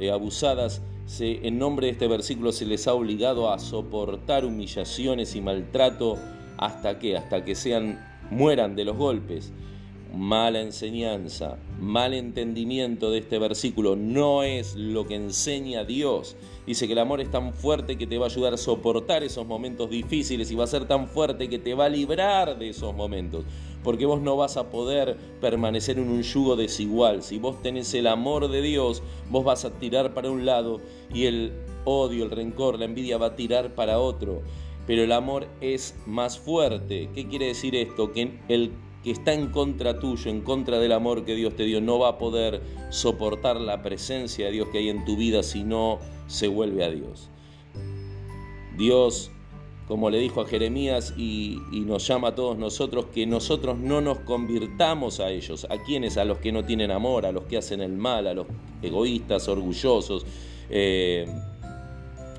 eh, 0.00 0.10
abusadas, 0.10 0.82
en 1.20 1.60
nombre 1.60 1.86
de 1.86 1.92
este 1.92 2.08
versículo 2.08 2.50
se 2.50 2.66
les 2.66 2.88
ha 2.88 2.94
obligado 2.94 3.52
a 3.52 3.60
soportar 3.60 4.44
humillaciones 4.44 5.36
y 5.36 5.40
maltrato 5.40 6.18
hasta 6.58 6.98
que, 6.98 7.16
hasta 7.16 7.44
que 7.44 7.54
sean, 7.54 8.04
mueran 8.30 8.74
de 8.76 8.84
los 8.84 8.96
golpes 8.96 9.52
mala 10.16 10.60
enseñanza, 10.60 11.58
mal 11.78 12.14
entendimiento 12.14 13.10
de 13.10 13.18
este 13.18 13.38
versículo, 13.38 13.96
no 13.96 14.42
es 14.42 14.74
lo 14.74 15.06
que 15.06 15.14
enseña 15.14 15.84
Dios. 15.84 16.36
Dice 16.66 16.86
que 16.86 16.94
el 16.94 16.98
amor 16.98 17.20
es 17.20 17.30
tan 17.30 17.52
fuerte 17.52 17.96
que 17.96 18.06
te 18.06 18.18
va 18.18 18.26
a 18.26 18.28
ayudar 18.28 18.54
a 18.54 18.56
soportar 18.56 19.22
esos 19.22 19.46
momentos 19.46 19.90
difíciles 19.90 20.50
y 20.50 20.54
va 20.54 20.64
a 20.64 20.68
ser 20.68 20.86
tan 20.86 21.06
fuerte 21.06 21.48
que 21.48 21.58
te 21.58 21.74
va 21.74 21.84
a 21.84 21.90
librar 21.90 22.58
de 22.58 22.70
esos 22.70 22.94
momentos. 22.94 23.44
Porque 23.84 24.06
vos 24.06 24.20
no 24.20 24.36
vas 24.36 24.56
a 24.56 24.70
poder 24.70 25.16
permanecer 25.40 25.98
en 25.98 26.08
un 26.08 26.22
yugo 26.22 26.56
desigual. 26.56 27.22
Si 27.22 27.38
vos 27.38 27.62
tenés 27.62 27.92
el 27.94 28.06
amor 28.06 28.48
de 28.48 28.62
Dios, 28.62 29.02
vos 29.30 29.44
vas 29.44 29.64
a 29.64 29.70
tirar 29.70 30.12
para 30.14 30.30
un 30.30 30.44
lado 30.44 30.80
y 31.12 31.26
el 31.26 31.52
odio, 31.84 32.24
el 32.24 32.30
rencor, 32.30 32.78
la 32.78 32.86
envidia 32.86 33.18
va 33.18 33.26
a 33.26 33.36
tirar 33.36 33.74
para 33.74 33.98
otro. 33.98 34.42
Pero 34.86 35.02
el 35.02 35.12
amor 35.12 35.48
es 35.60 35.96
más 36.06 36.38
fuerte. 36.38 37.10
¿Qué 37.14 37.26
quiere 37.26 37.46
decir 37.46 37.74
esto? 37.74 38.12
Que 38.12 38.38
el 38.48 38.72
que 39.06 39.12
está 39.12 39.32
en 39.32 39.52
contra 39.52 40.00
tuyo, 40.00 40.30
en 40.30 40.40
contra 40.40 40.80
del 40.80 40.90
amor 40.90 41.24
que 41.24 41.36
Dios 41.36 41.54
te 41.54 41.62
dio, 41.62 41.80
no 41.80 42.00
va 42.00 42.08
a 42.08 42.18
poder 42.18 42.60
soportar 42.90 43.60
la 43.60 43.80
presencia 43.80 44.46
de 44.46 44.52
Dios 44.52 44.68
que 44.70 44.78
hay 44.78 44.88
en 44.88 45.04
tu 45.04 45.16
vida 45.16 45.44
si 45.44 45.62
no 45.62 46.00
se 46.26 46.48
vuelve 46.48 46.84
a 46.84 46.90
Dios. 46.90 47.30
Dios, 48.76 49.30
como 49.86 50.10
le 50.10 50.18
dijo 50.18 50.40
a 50.40 50.46
Jeremías 50.46 51.14
y, 51.16 51.58
nos 51.72 52.06
llama 52.06 52.28
a 52.28 52.34
todos 52.34 52.58
nosotros, 52.58 53.06
que 53.14 53.26
nosotros 53.26 53.78
no 53.78 54.00
nos 54.00 54.18
convirtamos 54.18 55.20
a 55.20 55.30
ellos. 55.30 55.68
¿A 55.70 55.78
quienes? 55.84 56.16
A 56.16 56.24
los 56.24 56.38
que 56.38 56.50
no 56.50 56.64
tienen 56.64 56.90
amor, 56.90 57.26
a 57.26 57.32
los 57.32 57.44
que 57.44 57.58
hacen 57.58 57.80
el 57.80 57.92
mal, 57.92 58.26
a 58.26 58.34
los 58.34 58.48
egoístas, 58.82 59.46
orgullosos, 59.46 60.26
eh, 60.68 61.26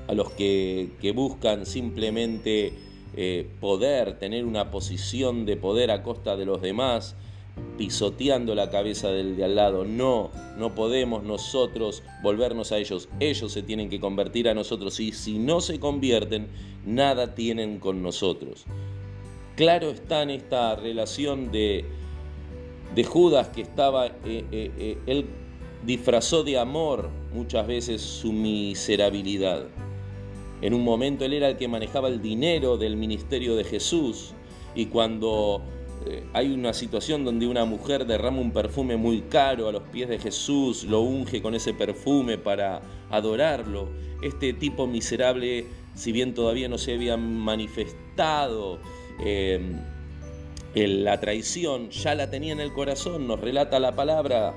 a 0.08 0.14
los 0.14 0.30
que, 0.32 1.12
buscan 1.14 1.66
simplemente 1.66 2.72
eh, 3.14 3.46
poder, 3.60 4.18
tener 4.18 4.44
una 4.44 4.70
posición 4.70 5.44
de 5.46 5.56
poder 5.56 5.90
a 5.90 6.02
costa 6.02 6.36
de 6.36 6.46
los 6.46 6.62
demás, 6.62 7.14
pisoteando 7.76 8.54
la 8.54 8.70
cabeza 8.70 9.10
del 9.10 9.36
de 9.36 9.44
al 9.44 9.54
lado. 9.54 9.84
No, 9.84 10.30
no 10.56 10.74
podemos 10.74 11.22
nosotros 11.22 12.02
volvernos 12.22 12.72
a 12.72 12.78
ellos. 12.78 13.08
Ellos 13.20 13.52
se 13.52 13.62
tienen 13.62 13.90
que 13.90 14.00
convertir 14.00 14.48
a 14.48 14.54
nosotros 14.54 14.98
y 15.00 15.12
si 15.12 15.38
no 15.38 15.60
se 15.60 15.78
convierten, 15.78 16.48
nada 16.86 17.34
tienen 17.34 17.78
con 17.78 18.02
nosotros. 18.02 18.64
Claro 19.56 19.90
está 19.90 20.22
en 20.22 20.30
esta 20.30 20.76
relación 20.76 21.50
de, 21.50 21.84
de 22.94 23.04
Judas 23.04 23.48
que 23.48 23.62
estaba, 23.62 24.06
eh, 24.06 24.44
eh, 24.52 24.98
él 25.06 25.26
disfrazó 25.84 26.44
de 26.44 26.58
amor 26.58 27.10
muchas 27.34 27.66
veces 27.66 28.00
su 28.00 28.32
miserabilidad. 28.32 29.66
En 30.60 30.74
un 30.74 30.82
momento 30.82 31.24
él 31.24 31.32
era 31.32 31.48
el 31.48 31.56
que 31.56 31.68
manejaba 31.68 32.08
el 32.08 32.20
dinero 32.20 32.76
del 32.76 32.96
ministerio 32.96 33.54
de 33.56 33.64
Jesús. 33.64 34.34
Y 34.74 34.86
cuando 34.86 35.62
eh, 36.06 36.24
hay 36.32 36.52
una 36.52 36.72
situación 36.72 37.24
donde 37.24 37.46
una 37.46 37.64
mujer 37.64 38.06
derrama 38.06 38.40
un 38.40 38.52
perfume 38.52 38.96
muy 38.96 39.22
caro 39.22 39.68
a 39.68 39.72
los 39.72 39.82
pies 39.84 40.08
de 40.08 40.18
Jesús, 40.18 40.84
lo 40.84 41.00
unge 41.00 41.42
con 41.42 41.54
ese 41.54 41.74
perfume 41.74 42.38
para 42.38 42.80
adorarlo, 43.10 43.88
este 44.22 44.52
tipo 44.52 44.86
miserable, 44.86 45.66
si 45.94 46.12
bien 46.12 46.34
todavía 46.34 46.68
no 46.68 46.78
se 46.78 46.94
había 46.94 47.16
manifestado, 47.16 48.78
eh, 49.24 49.60
la 50.74 51.18
traición 51.18 51.90
ya 51.90 52.14
la 52.14 52.30
tenía 52.30 52.52
en 52.52 52.60
el 52.60 52.72
corazón, 52.72 53.26
nos 53.26 53.40
relata 53.40 53.80
la 53.80 53.96
palabra, 53.96 54.54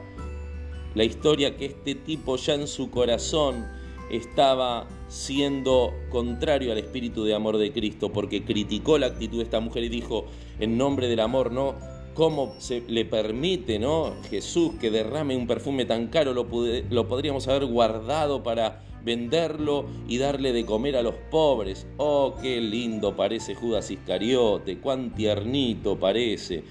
la 0.93 1.03
historia 1.03 1.58
que 1.58 1.65
este 1.65 1.96
tipo 1.96 2.36
ya 2.36 2.53
en 2.53 2.67
su 2.67 2.91
corazón 2.91 3.65
estaba 4.12 4.88
siendo 5.08 5.94
contrario 6.10 6.74
al 6.74 6.77
espíritu 6.77 7.24
de 7.24 7.34
amor 7.34 7.58
de 7.58 7.72
Cristo, 7.72 8.12
porque 8.12 8.44
criticó 8.44 8.98
la 8.98 9.08
actitud 9.08 9.38
de 9.38 9.44
esta 9.44 9.62
mujer 9.62 9.86
y 9.86 9.89
dijo, 9.89 10.25
en 10.60 10.77
nombre 10.77 11.08
del 11.08 11.22
amor, 11.22 11.51
¿no? 11.51 11.75
¿Cómo 12.13 12.56
se 12.58 12.82
le 12.89 13.06
permite, 13.06 13.80
¿no? 13.80 14.13
Jesús 14.30 14.74
que 14.82 14.91
derrame 14.91 15.38
un 15.38 15.48
perfume 15.48 15.86
tan 15.86 16.08
caro, 16.08 16.34
lo, 16.34 16.46
lo 16.89 17.08
podríamos 17.08 17.48
haber 17.48 17.65
guardado 17.65 18.44
para 18.44 18.84
venderlo 19.03 19.86
y 20.10 20.18
darle 20.18 20.51
de 20.51 20.65
comer 20.65 20.98
a 20.98 21.03
los 21.03 21.15
pobres. 21.32 21.88
Oh, 21.96 22.36
qué 22.41 22.60
lindo 22.60 23.15
parece 23.15 23.56
Judas 23.56 23.89
Iscariote, 23.91 24.80
cuán 24.80 25.15
tiernito 25.15 25.98
parece. 25.98 26.65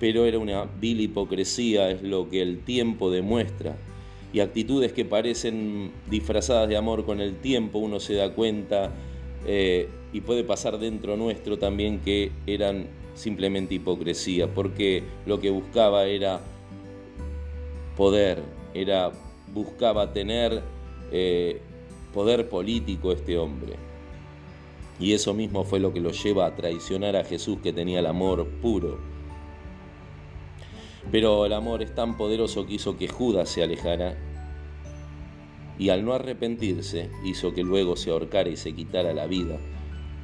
Pero 0.00 0.24
era 0.24 0.38
una 0.38 0.64
vil 0.64 1.02
hipocresía, 1.02 1.90
es 1.90 2.02
lo 2.02 2.30
que 2.30 2.40
el 2.40 2.64
tiempo 2.64 3.10
demuestra 3.10 3.76
y 4.32 4.40
actitudes 4.40 4.92
que 4.92 5.04
parecen 5.04 5.92
disfrazadas 6.08 6.68
de 6.68 6.76
amor 6.76 7.04
con 7.04 7.20
el 7.20 7.36
tiempo, 7.36 7.78
uno 7.78 8.00
se 8.00 8.14
da 8.14 8.32
cuenta 8.32 8.90
eh, 9.46 9.88
y 10.12 10.20
puede 10.22 10.44
pasar 10.44 10.78
dentro 10.78 11.16
nuestro 11.16 11.58
también 11.58 12.00
que 12.00 12.32
eran 12.46 12.86
simplemente 13.14 13.74
hipocresía, 13.74 14.46
porque 14.46 15.02
lo 15.26 15.40
que 15.40 15.50
buscaba 15.50 16.06
era 16.06 16.40
poder, 17.96 18.42
era 18.74 19.12
buscaba 19.52 20.12
tener 20.12 20.62
eh, 21.10 21.60
poder 22.14 22.48
político 22.48 23.12
este 23.12 23.36
hombre. 23.36 23.74
Y 24.98 25.12
eso 25.12 25.34
mismo 25.34 25.64
fue 25.64 25.80
lo 25.80 25.92
que 25.92 26.00
lo 26.00 26.10
lleva 26.10 26.46
a 26.46 26.54
traicionar 26.54 27.16
a 27.16 27.24
Jesús 27.24 27.58
que 27.62 27.72
tenía 27.72 27.98
el 27.98 28.06
amor 28.06 28.46
puro. 28.62 28.98
Pero 31.10 31.44
el 31.46 31.52
amor 31.52 31.82
es 31.82 31.94
tan 31.94 32.16
poderoso 32.16 32.66
que 32.66 32.74
hizo 32.74 32.96
que 32.96 33.08
Judas 33.08 33.48
se 33.48 33.62
alejara 33.62 34.16
y 35.78 35.88
al 35.88 36.04
no 36.04 36.12
arrepentirse 36.12 37.10
hizo 37.24 37.52
que 37.54 37.64
luego 37.64 37.96
se 37.96 38.10
ahorcara 38.10 38.48
y 38.48 38.56
se 38.56 38.72
quitara 38.72 39.12
la 39.12 39.26
vida, 39.26 39.58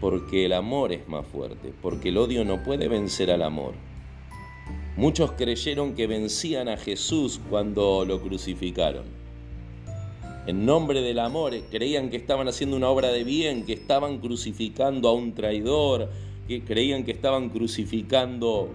porque 0.01 0.45
el 0.45 0.53
amor 0.53 0.93
es 0.93 1.09
más 1.09 1.27
fuerte, 1.27 1.73
porque 1.83 2.11
el 2.11 2.19
odio 2.19 2.45
no 2.45 2.63
puede 2.63 2.89
vencer 2.89 3.31
al 3.31 3.43
amor. 3.43 3.75
Muchos 4.97 5.33
creyeron 5.33 5.95
que 5.95 6.07
vencían 6.07 6.69
a 6.69 6.77
Jesús 6.77 7.41
cuando 7.49 8.05
lo 8.05 8.21
crucificaron. 8.21 9.05
En 10.47 10.65
nombre 10.65 11.03
del 11.03 11.19
amor 11.19 11.53
creían 11.71 12.09
que 12.09 12.17
estaban 12.17 12.49
haciendo 12.49 12.77
una 12.77 12.89
obra 12.89 13.09
de 13.09 13.23
bien, 13.23 13.65
que 13.65 13.75
estaban 13.75 14.19
crucificando 14.19 15.09
a 15.09 15.13
un 15.13 15.35
traidor, 15.35 16.09
que 16.49 16.63
creían 16.63 17.05
que 17.05 17.13
estaban 17.13 17.51
crucificando 17.51 18.71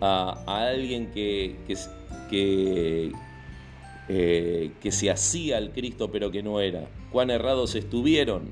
a, 0.00 0.42
alguien 0.46 1.10
que, 1.12 1.56
que, 2.30 3.12
eh, 4.08 4.72
que 4.80 4.92
se 4.92 5.10
hacía 5.10 5.58
el 5.58 5.70
Cristo 5.70 6.10
pero 6.10 6.30
que 6.30 6.42
no 6.42 6.60
era. 6.60 6.88
Cuán 7.12 7.30
errados 7.30 7.74
estuvieron. 7.74 8.50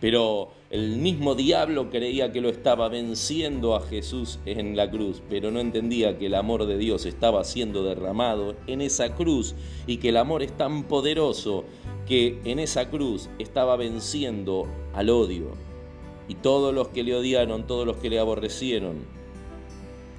Pero 0.00 0.52
el 0.70 0.96
mismo 0.96 1.34
diablo 1.34 1.90
creía 1.90 2.30
que 2.30 2.40
lo 2.40 2.50
estaba 2.50 2.88
venciendo 2.88 3.74
a 3.74 3.80
Jesús 3.80 4.38
en 4.44 4.76
la 4.76 4.90
cruz, 4.90 5.22
pero 5.28 5.50
no 5.50 5.60
entendía 5.60 6.18
que 6.18 6.26
el 6.26 6.34
amor 6.34 6.66
de 6.66 6.76
Dios 6.76 7.04
estaba 7.06 7.42
siendo 7.42 7.82
derramado 7.82 8.54
en 8.66 8.80
esa 8.80 9.14
cruz 9.14 9.54
y 9.86 9.96
que 9.96 10.10
el 10.10 10.18
amor 10.18 10.42
es 10.42 10.56
tan 10.56 10.84
poderoso 10.84 11.64
que 12.06 12.38
en 12.44 12.58
esa 12.58 12.90
cruz 12.90 13.28
estaba 13.38 13.76
venciendo 13.76 14.68
al 14.94 15.10
odio. 15.10 15.52
Y 16.28 16.34
todos 16.34 16.74
los 16.74 16.88
que 16.88 17.02
le 17.02 17.16
odiaron, 17.16 17.66
todos 17.66 17.86
los 17.86 17.96
que 17.96 18.10
le 18.10 18.18
aborrecieron, 18.18 19.04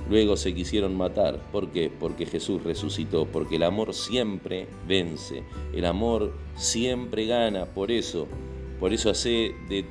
luego 0.09 0.35
se 0.35 0.53
quisieron 0.53 0.95
matar. 0.95 1.39
¿Por 1.51 1.69
qué? 1.69 1.91
Porque 1.97 2.25
Jesús 2.25 2.63
resucitó, 2.63 3.25
porque 3.25 3.57
el 3.57 3.63
amor 3.63 3.93
siempre 3.93 4.67
vence, 4.87 5.43
el 5.73 5.85
amor 5.85 6.33
siempre 6.55 7.25
gana, 7.25 7.65
por 7.65 7.91
eso, 7.91 8.27
por 8.79 8.93
eso 8.93 9.09
hace 9.09 9.53
de, 9.69 9.85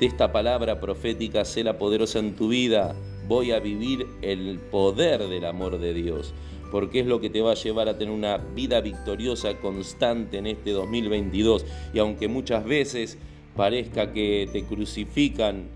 de 0.00 0.06
esta 0.06 0.32
palabra 0.32 0.80
profética, 0.80 1.44
sé 1.44 1.64
la 1.64 1.78
poderosa 1.78 2.18
en 2.18 2.34
tu 2.34 2.48
vida, 2.48 2.96
voy 3.28 3.52
a 3.52 3.60
vivir 3.60 4.06
el 4.22 4.58
poder 4.58 5.28
del 5.28 5.44
amor 5.44 5.78
de 5.78 5.94
Dios, 5.94 6.34
porque 6.70 7.00
es 7.00 7.06
lo 7.06 7.20
que 7.20 7.30
te 7.30 7.40
va 7.40 7.52
a 7.52 7.54
llevar 7.54 7.88
a 7.88 7.96
tener 7.96 8.12
una 8.12 8.38
vida 8.38 8.80
victoriosa 8.80 9.54
constante 9.58 10.38
en 10.38 10.46
este 10.46 10.72
2022. 10.72 11.64
Y 11.94 11.98
aunque 11.98 12.28
muchas 12.28 12.64
veces 12.64 13.18
parezca 13.56 14.12
que 14.12 14.48
te 14.52 14.64
crucifican, 14.64 15.75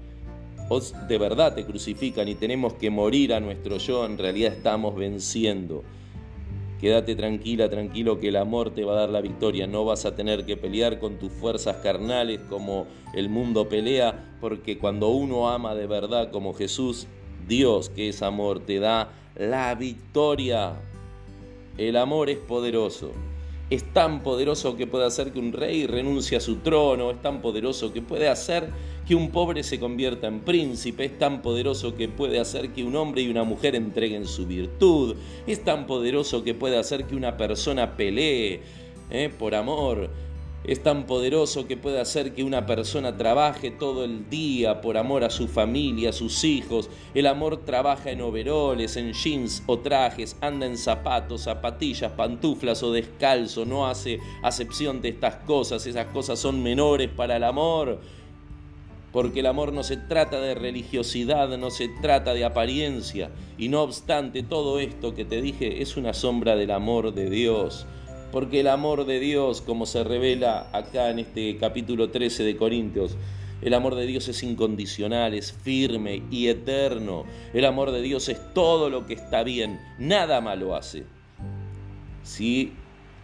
o 0.71 0.81
de 0.81 1.19
verdad 1.19 1.53
te 1.53 1.67
crucifican 1.67 2.29
y 2.29 2.37
tenemos 2.37 2.75
que 2.75 2.91
morir 2.91 3.35
a 3.35 3.41
nuestro 3.41 3.79
yo, 3.79 4.07
en 4.07 4.17
realidad 4.17 4.53
estamos 4.53 4.95
venciendo. 4.95 5.83
Quédate 6.81 7.17
tranquila, 7.17 7.69
tranquilo 7.69 8.21
que 8.21 8.29
el 8.29 8.37
amor 8.37 8.71
te 8.71 8.85
va 8.85 8.93
a 8.93 9.00
dar 9.00 9.11
la 9.11 9.21
victoria. 9.21 9.67
No 9.67 9.85
vas 9.85 10.07
a 10.07 10.15
tener 10.15 10.47
que 10.47 10.57
pelear 10.57 11.00
con 11.00 11.19
tus 11.19 11.33
fuerzas 11.33 11.79
carnales 11.79 12.39
como 12.49 12.87
el 13.15 13.29
mundo 13.29 13.69
pelea, 13.69 14.37
porque 14.41 14.79
cuando 14.79 15.09
uno 15.09 15.50
ama 15.50 15.75
de 15.75 15.89
verdad 15.89 16.31
como 16.31 16.55
Jesús, 16.55 17.09
Dios 17.49 17.91
que 17.91 18.09
es 18.09 18.23
amor 18.23 18.61
te 18.61 18.79
da 18.79 19.12
la 19.35 19.75
victoria. 19.75 20.81
El 21.77 21.97
amor 21.97 22.31
es 22.31 22.39
poderoso 22.39 23.11
es 23.71 23.85
tan 23.93 24.23
poderoso 24.25 24.77
que 24.77 24.89
puede 24.89 25.07
hacer 25.07 25.33
que 25.33 25.39
un 25.39 25.53
rey 25.53 25.87
renuncie 25.87 26.37
a 26.37 26.41
su 26.41 26.57
trono, 26.57 27.12
es 27.12 27.23
tan 27.23 27.41
poderoso 27.41 27.93
que 27.93 28.03
puede 28.03 28.29
hacer 28.29 28.69
que 29.11 29.17
un 29.17 29.33
pobre 29.33 29.64
se 29.64 29.81
convierta 29.81 30.29
en 30.29 30.38
príncipe, 30.38 31.07
es 31.07 31.19
tan 31.19 31.43
poderoso 31.43 31.97
que 31.97 32.07
puede 32.07 32.38
hacer 32.38 32.71
que 32.71 32.85
un 32.85 32.95
hombre 32.95 33.23
y 33.23 33.29
una 33.29 33.43
mujer 33.43 33.75
entreguen 33.75 34.25
su 34.25 34.47
virtud, 34.47 35.17
es 35.49 35.64
tan 35.64 35.88
poderoso 35.88 36.45
que 36.45 36.55
puede 36.55 36.79
hacer 36.79 37.07
que 37.07 37.17
una 37.17 37.37
persona 37.37 37.97
pelee 37.97 38.61
¿eh? 39.11 39.29
por 39.37 39.57
amor, 39.57 40.11
es 40.62 40.81
tan 40.85 41.07
poderoso 41.07 41.67
que 41.67 41.76
puede 41.76 41.99
hacer 41.99 42.35
que 42.35 42.45
una 42.45 42.67
persona 42.67 43.17
trabaje 43.17 43.73
todo 43.73 44.05
el 44.05 44.31
día 44.31 44.81
por 44.81 44.97
amor 44.97 45.25
a 45.25 45.31
su 45.31 45.49
familia, 45.49 46.11
a 46.11 46.12
sus 46.12 46.45
hijos. 46.45 46.88
El 47.12 47.26
amor 47.26 47.64
trabaja 47.64 48.12
en 48.12 48.21
overoles, 48.21 48.97
en 48.97 49.12
jeans 49.12 49.64
o 49.67 49.81
trajes, 49.81 50.37
anda 50.40 50.67
en 50.67 50.79
zapatos, 50.79 51.43
zapatillas, 51.43 52.12
pantuflas 52.12 52.83
o 52.85 52.93
descalzo, 52.93 53.64
no 53.64 53.88
hace 53.88 54.21
acepción 54.43 55.00
de 55.00 55.09
estas 55.09 55.37
cosas. 55.47 55.85
Esas 55.87 56.07
cosas 56.07 56.38
son 56.38 56.62
menores 56.62 57.09
para 57.09 57.37
el 57.37 57.43
amor. 57.43 57.99
Porque 59.12 59.40
el 59.40 59.47
amor 59.47 59.73
no 59.73 59.83
se 59.83 59.97
trata 59.97 60.40
de 60.40 60.55
religiosidad, 60.55 61.57
no 61.59 61.71
se 61.71 61.88
trata 62.00 62.33
de 62.35 62.45
apariencia. 62.45 63.31
Y 63.59 63.69
no 63.69 63.83
obstante, 63.83 64.43
todo 64.43 64.79
esto 64.79 65.14
que 65.14 65.25
te 65.25 65.43
dije 65.43 65.83
es 65.83 65.97
una 65.97 66.14
sombra 66.14 66.57
del 66.57 66.71
amor 66.71 67.12
de 67.12 67.29
Dios 67.29 67.87
porque 68.33 68.61
el 68.61 68.69
amor 68.69 69.07
de 69.07 69.19
Dios, 69.19 69.61
como 69.61 69.87
se 69.87 70.05
revela 70.05 70.69
acá 70.73 71.11
en 71.11 71.19
este 71.19 71.57
capítulo 71.57 72.11
13 72.11 72.45
de 72.45 72.57
Corintios, 72.57 73.17
el 73.62 73.75
amor 73.75 73.95
de 73.95 74.07
Dios 74.07 74.29
es 74.29 74.43
incondicional, 74.43 75.35
es 75.35 75.52
firme 75.52 76.23
y 76.31 76.49
eterno. 76.49 77.25
El 77.52 77.64
amor 77.64 77.90
de 77.90 78.00
Dios 78.00 78.29
es 78.29 78.38
todo 78.55 78.88
lo 78.88 79.07
que 79.07 79.14
está 79.14 79.43
bien, 79.43 79.81
nada 79.99 80.40
malo 80.40 80.75
hace. 80.75 81.05
Si 82.23 82.73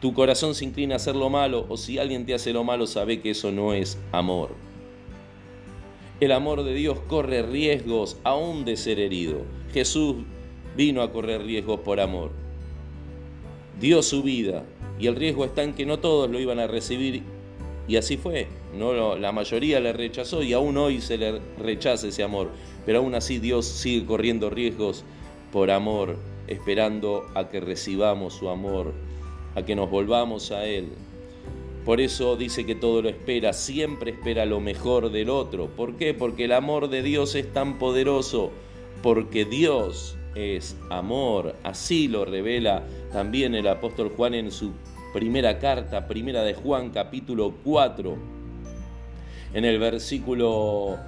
tu 0.00 0.12
corazón 0.12 0.54
se 0.54 0.64
inclina 0.64 0.94
a 0.94 0.96
hacer 0.96 1.16
lo 1.16 1.30
malo 1.30 1.66
o 1.68 1.76
si 1.76 1.98
alguien 1.98 2.26
te 2.26 2.34
hace 2.34 2.52
lo 2.52 2.64
malo, 2.64 2.86
sabe 2.86 3.20
que 3.20 3.30
eso 3.30 3.50
no 3.52 3.72
es 3.72 3.98
amor. 4.12 4.65
El 6.18 6.32
amor 6.32 6.64
de 6.64 6.72
Dios 6.72 6.98
corre 7.08 7.42
riesgos 7.42 8.16
aún 8.24 8.64
de 8.64 8.78
ser 8.78 8.98
herido. 8.98 9.42
Jesús 9.74 10.16
vino 10.74 11.02
a 11.02 11.12
correr 11.12 11.42
riesgos 11.42 11.80
por 11.80 12.00
amor. 12.00 12.30
Dio 13.78 14.02
su 14.02 14.22
vida 14.22 14.64
y 14.98 15.08
el 15.08 15.16
riesgo 15.16 15.44
está 15.44 15.62
en 15.62 15.74
que 15.74 15.84
no 15.84 15.98
todos 15.98 16.30
lo 16.30 16.40
iban 16.40 16.58
a 16.58 16.66
recibir 16.66 17.22
y 17.86 17.96
así 17.96 18.16
fue. 18.16 18.48
No, 18.74 19.16
la 19.16 19.30
mayoría 19.32 19.78
le 19.78 19.92
rechazó 19.92 20.42
y 20.42 20.54
aún 20.54 20.78
hoy 20.78 21.02
se 21.02 21.18
le 21.18 21.40
rechaza 21.58 22.08
ese 22.08 22.22
amor. 22.22 22.48
Pero 22.86 23.00
aún 23.00 23.14
así 23.14 23.38
Dios 23.38 23.66
sigue 23.66 24.06
corriendo 24.06 24.48
riesgos 24.48 25.04
por 25.52 25.70
amor, 25.70 26.16
esperando 26.46 27.26
a 27.34 27.48
que 27.48 27.60
recibamos 27.60 28.32
su 28.32 28.48
amor, 28.48 28.94
a 29.54 29.66
que 29.66 29.76
nos 29.76 29.90
volvamos 29.90 30.50
a 30.50 30.64
Él. 30.64 30.88
Por 31.86 32.00
eso 32.00 32.36
dice 32.36 32.66
que 32.66 32.74
todo 32.74 33.00
lo 33.00 33.08
espera, 33.08 33.52
siempre 33.52 34.10
espera 34.10 34.44
lo 34.44 34.58
mejor 34.58 35.12
del 35.12 35.30
otro. 35.30 35.68
¿Por 35.68 35.96
qué? 35.96 36.14
Porque 36.14 36.46
el 36.46 36.52
amor 36.52 36.90
de 36.90 37.00
Dios 37.00 37.36
es 37.36 37.52
tan 37.52 37.78
poderoso, 37.78 38.50
porque 39.04 39.44
Dios 39.44 40.16
es 40.34 40.76
amor. 40.90 41.54
Así 41.62 42.08
lo 42.08 42.24
revela 42.24 42.82
también 43.12 43.54
el 43.54 43.68
apóstol 43.68 44.12
Juan 44.16 44.34
en 44.34 44.50
su 44.50 44.72
primera 45.12 45.60
carta, 45.60 46.08
primera 46.08 46.42
de 46.42 46.54
Juan, 46.54 46.90
capítulo 46.90 47.54
4, 47.62 48.16
en 49.54 49.64
el 49.64 49.78
versículo 49.78 50.98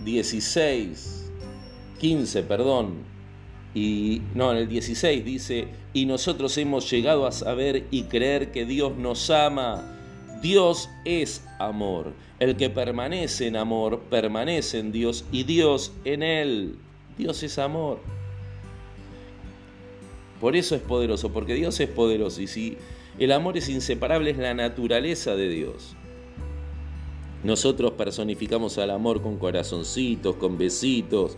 16, 0.00 1.30
eh, 1.30 2.00
15, 2.00 2.42
perdón, 2.42 2.94
y 3.74 4.20
no, 4.34 4.52
en 4.52 4.58
el 4.58 4.68
16 4.68 5.24
dice, 5.24 5.68
y 5.94 6.06
nosotros 6.06 6.56
hemos 6.58 6.90
llegado 6.90 7.26
a 7.26 7.32
saber 7.32 7.86
y 7.90 8.04
creer 8.04 8.52
que 8.52 8.66
Dios 8.66 8.96
nos 8.96 9.30
ama. 9.30 9.82
Dios 10.42 10.90
es 11.04 11.44
amor. 11.58 12.12
El 12.38 12.56
que 12.56 12.68
permanece 12.68 13.46
en 13.46 13.56
amor, 13.56 14.00
permanece 14.10 14.78
en 14.78 14.92
Dios 14.92 15.24
y 15.32 15.44
Dios 15.44 15.92
en 16.04 16.22
él. 16.22 16.76
Dios 17.16 17.42
es 17.42 17.58
amor. 17.58 18.00
Por 20.40 20.56
eso 20.56 20.74
es 20.74 20.82
poderoso, 20.82 21.32
porque 21.32 21.54
Dios 21.54 21.78
es 21.78 21.88
poderoso 21.88 22.42
y 22.42 22.48
si 22.48 22.76
el 23.18 23.30
amor 23.30 23.56
es 23.56 23.68
inseparable 23.68 24.30
es 24.30 24.38
la 24.38 24.54
naturaleza 24.54 25.36
de 25.36 25.48
Dios. 25.48 25.94
Nosotros 27.44 27.92
personificamos 27.92 28.78
al 28.78 28.90
amor 28.90 29.22
con 29.22 29.38
corazoncitos, 29.38 30.36
con 30.36 30.58
besitos, 30.58 31.36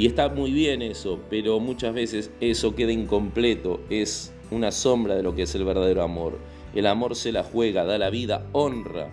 y 0.00 0.06
está 0.06 0.30
muy 0.30 0.50
bien 0.50 0.80
eso, 0.80 1.20
pero 1.28 1.60
muchas 1.60 1.92
veces 1.92 2.30
eso 2.40 2.74
queda 2.74 2.90
incompleto, 2.90 3.82
es 3.90 4.32
una 4.50 4.72
sombra 4.72 5.14
de 5.14 5.22
lo 5.22 5.34
que 5.34 5.42
es 5.42 5.54
el 5.54 5.66
verdadero 5.66 6.02
amor. 6.02 6.38
El 6.74 6.86
amor 6.86 7.14
se 7.14 7.32
la 7.32 7.44
juega, 7.44 7.84
da 7.84 7.98
la 7.98 8.08
vida, 8.08 8.46
honra. 8.52 9.10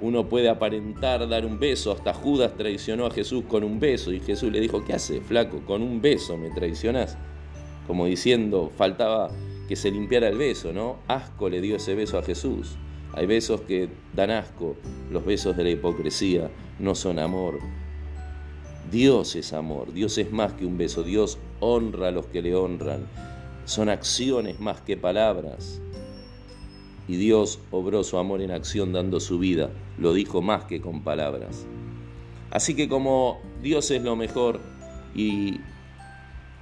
Uno 0.00 0.26
puede 0.26 0.48
aparentar 0.48 1.28
dar 1.28 1.44
un 1.44 1.58
beso, 1.58 1.92
hasta 1.92 2.14
Judas 2.14 2.56
traicionó 2.56 3.04
a 3.04 3.10
Jesús 3.10 3.44
con 3.46 3.62
un 3.62 3.78
beso 3.78 4.10
y 4.10 4.20
Jesús 4.20 4.50
le 4.50 4.60
dijo, 4.60 4.82
¿qué 4.86 4.94
hace, 4.94 5.20
flaco? 5.20 5.60
Con 5.66 5.82
un 5.82 6.00
beso 6.00 6.38
me 6.38 6.48
traicionás 6.48 7.18
como 7.86 8.06
diciendo, 8.06 8.72
faltaba 8.74 9.30
que 9.68 9.76
se 9.76 9.90
limpiara 9.90 10.28
el 10.28 10.38
beso, 10.38 10.72
¿no? 10.72 10.96
Asco 11.08 11.50
le 11.50 11.60
dio 11.60 11.76
ese 11.76 11.94
beso 11.94 12.18
a 12.18 12.22
Jesús. 12.22 12.78
Hay 13.12 13.26
besos 13.26 13.60
que 13.60 13.90
dan 14.14 14.30
asco, 14.30 14.76
los 15.10 15.26
besos 15.26 15.58
de 15.58 15.64
la 15.64 15.70
hipocresía 15.70 16.50
no 16.78 16.94
son 16.94 17.18
amor. 17.18 17.58
Dios 18.90 19.36
es 19.36 19.52
amor, 19.52 19.92
Dios 19.92 20.18
es 20.18 20.30
más 20.32 20.52
que 20.52 20.66
un 20.66 20.78
beso, 20.78 21.02
Dios 21.02 21.38
honra 21.60 22.08
a 22.08 22.10
los 22.10 22.26
que 22.26 22.42
le 22.42 22.54
honran. 22.54 23.06
Son 23.64 23.88
acciones 23.88 24.60
más 24.60 24.80
que 24.80 24.96
palabras. 24.96 25.80
Y 27.08 27.16
Dios 27.16 27.60
obró 27.70 28.04
su 28.04 28.18
amor 28.18 28.40
en 28.40 28.50
acción 28.50 28.92
dando 28.92 29.20
su 29.20 29.38
vida, 29.38 29.70
lo 29.98 30.12
dijo 30.12 30.42
más 30.42 30.64
que 30.64 30.80
con 30.80 31.02
palabras. 31.02 31.66
Así 32.50 32.74
que 32.74 32.88
como 32.88 33.40
Dios 33.62 33.90
es 33.90 34.02
lo 34.02 34.16
mejor 34.16 34.60
y 35.14 35.60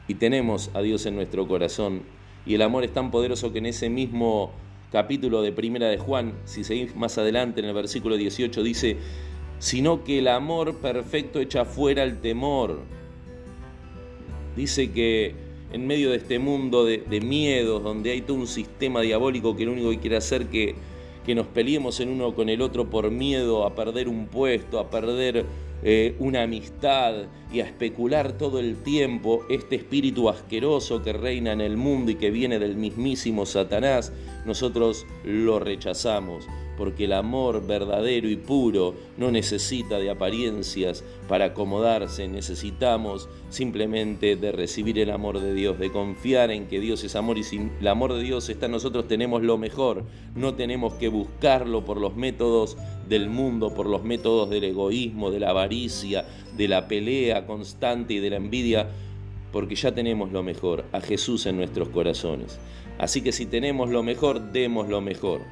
y 0.07 0.15
tenemos 0.15 0.71
a 0.75 0.83
Dios 0.83 1.07
en 1.07 1.17
nuestro 1.17 1.49
corazón. 1.49 2.03
Y 2.47 2.55
el 2.55 2.63
amor 2.63 2.85
es 2.85 2.93
tan 2.93 3.11
poderoso 3.11 3.53
que 3.53 3.59
en 3.59 3.67
ese 3.67 3.89
mismo 3.89 4.53
capítulo 4.93 5.43
de 5.43 5.53
Primera 5.53 5.89
de 5.89 5.99
Juan, 5.99 6.35
si 6.45 6.63
seguís 6.63 6.95
más 6.95 7.17
adelante 7.19 7.61
en 7.61 7.67
el 7.67 7.75
versículo 7.75 8.17
18, 8.17 8.63
dice, 8.63 8.99
sino 9.65 10.05
que 10.05 10.19
el 10.19 10.29
amor 10.29 10.75
perfecto 10.75 11.41
echa 11.41 11.65
fuera 11.65 12.03
el 12.03 12.21
temor. 12.21 12.81
Dice 14.55 14.93
que 14.93 15.35
en 15.73 15.87
medio 15.87 16.11
de 16.11 16.19
este 16.19 16.39
mundo 16.39 16.85
de, 16.85 17.21
miedos, 17.23 17.83
donde 17.83 18.11
hay 18.11 18.21
todo 18.21 18.37
un 18.37 18.47
sistema 18.47 19.01
diabólico 19.01 19.57
que 19.57 19.65
lo 19.65 19.73
único 19.73 19.89
que 19.89 20.01
quiere 20.01 20.19
hacer 20.19 20.49
que, 20.49 20.75
que 21.25 21.35
nos 21.35 21.47
peleemos 21.47 21.99
en 22.01 22.11
uno 22.11 22.35
con 22.35 22.51
el 22.51 22.61
otro 22.61 22.91
por 22.91 23.11
miedo 23.11 23.65
a 23.65 23.75
perder 23.75 24.07
un 24.07 24.27
puesto, 24.27 24.79
a 24.79 24.91
perder 24.91 25.47
eh, 25.83 26.15
una 26.19 26.43
amistad 26.43 27.15
y 27.51 27.61
a 27.61 27.65
especular 27.65 28.37
todo 28.37 28.59
el 28.61 28.77
tiempo 28.83 29.47
este 29.49 29.77
espíritu 29.77 30.29
asqueroso 30.29 31.03
que 31.03 31.15
reina 31.15 31.53
en 31.53 31.63
el 31.63 31.79
mundo 31.79 32.11
y 32.11 32.17
que 32.17 32.31
viene 32.31 32.59
del 32.59 32.77
mismísimo 32.77 33.47
Satanás, 33.47 34.13
nosotros 34.45 35.07
lo 35.25 35.59
rechazamos 35.59 36.45
porque 36.77 37.05
el 37.05 37.13
amor 37.13 37.67
verdadero 37.67 38.29
y 38.29 38.37
puro 38.37 38.95
no 39.17 39.31
necesita 39.31 39.99
de 39.99 40.11
apariencias 40.11 41.05
para 41.29 41.47
acomodarse, 41.47 42.29
necesitamos 42.29 43.29
simplemente 43.49 44.37
de 44.37 44.53
recibir 44.53 44.99
el 44.99 45.11
amor 45.11 45.41
de 45.41 45.55
Dios, 45.55 45.79
de 45.79 45.91
confiar 45.91 46.51
en 46.51 46.67
que 46.67 46.81
Dios 46.81 47.05
es 47.05 47.17
amor 47.17 47.39
y 47.39 47.45
si 47.45 47.71
el 47.81 47.87
amor 47.87 48.15
de 48.15 48.23
Dios 48.23 48.49
está 48.49 48.67
en 48.67 48.73
nosotros 48.73 49.07
tenemos 49.09 49.43
lo 49.43 49.59
mejor, 49.59 50.05
no 50.35 50.55
tenemos 50.55 50.95
que 50.95 51.09
buscarlo 51.09 51.85
por 51.85 51.99
los 51.99 52.17
métodos 52.17 52.77
del 53.09 53.29
mundo, 53.29 53.75
por 53.75 53.87
los 53.87 54.03
métodos 54.03 54.51
del 54.51 54.65
egoísmo, 54.65 55.31
de 55.31 55.41
la 55.41 55.51
avaricia, 55.51 56.25
de 56.57 56.69
la 56.69 56.89
pelea 56.89 57.47
constante 57.47 58.15
y 58.15 58.19
de 58.19 58.31
la 58.31 58.37
envidia, 58.37 58.89
porque 59.53 59.77
ya 59.77 59.95
tenemos 59.95 60.33
lo 60.33 60.43
mejor, 60.43 60.85
a 60.93 61.01
Jesús 61.01 61.47
en 61.47 61.57
nuestros 61.57 61.89
corazones. 61.91 62.59
Así 62.99 63.23
que 63.23 63.33
si 63.33 63.47
tenemos 63.47 63.91
lo 63.91 64.03
mejor, 64.03 64.53
demos 64.53 64.89
lo 64.89 65.01
mejor. 65.01 65.43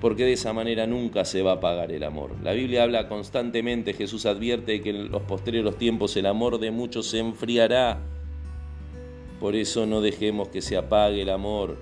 Porque 0.00 0.24
de 0.24 0.34
esa 0.34 0.52
manera 0.52 0.86
nunca 0.86 1.24
se 1.24 1.42
va 1.42 1.52
a 1.52 1.60
pagar 1.60 1.90
el 1.90 2.04
amor. 2.04 2.30
La 2.42 2.52
Biblia 2.52 2.84
habla 2.84 3.08
constantemente, 3.08 3.94
Jesús 3.94 4.26
advierte 4.26 4.80
que 4.80 4.90
en 4.90 5.10
los 5.10 5.22
posteriores 5.22 5.76
tiempos 5.76 6.16
el 6.16 6.26
amor 6.26 6.58
de 6.58 6.70
muchos 6.70 7.06
se 7.06 7.18
enfriará. 7.18 7.98
Por 9.40 9.56
eso 9.56 9.86
no 9.86 10.00
dejemos 10.00 10.48
que 10.48 10.62
se 10.62 10.76
apague 10.76 11.22
el 11.22 11.30
amor. 11.30 11.76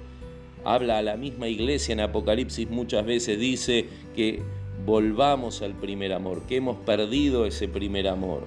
Habla 0.64 0.98
a 0.98 1.02
la 1.02 1.16
misma 1.16 1.48
iglesia 1.48 1.92
en 1.92 2.00
Apocalipsis 2.00 2.68
muchas 2.70 3.05
veces, 3.05 3.38
dice 3.38 3.87
que 4.14 4.42
volvamos 4.85 5.62
al 5.62 5.74
primer 5.74 6.12
amor, 6.12 6.42
que 6.42 6.57
hemos 6.57 6.76
perdido 6.79 7.46
ese 7.46 7.68
primer 7.68 8.09
amor. 8.09 8.44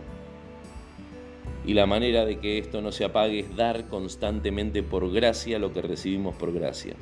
Y 1.65 1.73
la 1.73 1.85
manera 1.85 2.25
de 2.25 2.39
que 2.39 2.57
esto 2.57 2.81
no 2.81 2.91
se 2.91 3.05
apague 3.05 3.39
es 3.39 3.55
dar 3.55 3.87
constantemente 3.87 4.81
por 4.81 5.11
gracia 5.11 5.59
lo 5.59 5.73
que 5.73 5.81
recibimos 5.81 6.35
por 6.35 6.51
gracia. 6.51 6.95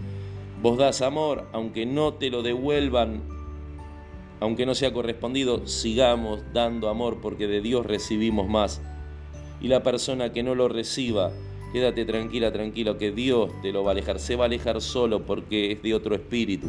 Vos 0.62 0.78
das 0.78 1.02
amor, 1.02 1.48
aunque 1.54 1.86
no 1.86 2.15
te 2.15 2.32
lo 2.32 2.41
devuelvan, 2.41 3.22
aunque 4.39 4.65
no 4.65 4.74
sea 4.74 4.91
correspondido, 4.91 5.67
sigamos 5.67 6.41
dando 6.52 6.89
amor 6.89 7.20
porque 7.22 7.48
de 7.48 7.62
Dios 7.62 7.86
recibimos 7.86 8.48
más. 8.48 8.82
Y 9.62 9.67
la 9.67 9.84
persona 9.84 10.34
que 10.34 10.43
no 10.43 10.56
lo 10.56 10.67
reciba, 10.67 11.32
quédate 11.74 12.06
tranquila, 12.06 12.52
tranquilo, 12.52 12.98
que 12.98 13.12
Dios 13.12 13.52
te 13.62 13.72
lo 13.72 13.84
va 13.84 13.91
a 13.91 13.93
alejar. 13.93 14.20
Se 14.20 14.36
va 14.36 14.46
a 14.46 14.48
alejar 14.48 14.82
solo 14.82 15.26
porque 15.26 15.72
es 15.72 15.82
de 15.84 15.93
otro 15.93 16.15
espíritu, 16.15 16.67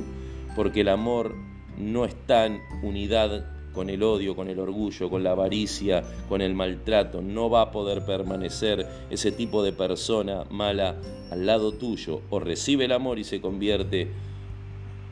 porque 0.54 0.82
el 0.82 0.88
amor 0.88 1.34
no 1.78 2.04
está 2.04 2.46
en 2.46 2.60
unidad 2.82 3.57
con 3.72 3.90
el 3.90 4.02
odio, 4.02 4.34
con 4.34 4.48
el 4.48 4.58
orgullo, 4.58 5.10
con 5.10 5.22
la 5.22 5.32
avaricia, 5.32 6.02
con 6.28 6.40
el 6.40 6.54
maltrato. 6.54 7.22
No 7.22 7.50
va 7.50 7.62
a 7.62 7.70
poder 7.70 8.04
permanecer 8.04 8.86
ese 9.10 9.32
tipo 9.32 9.62
de 9.62 9.72
persona 9.72 10.44
mala 10.50 10.96
al 11.30 11.46
lado 11.46 11.72
tuyo. 11.72 12.22
O 12.30 12.40
recibe 12.40 12.86
el 12.86 12.92
amor 12.92 13.18
y 13.18 13.24
se 13.24 13.40
convierte 13.40 14.08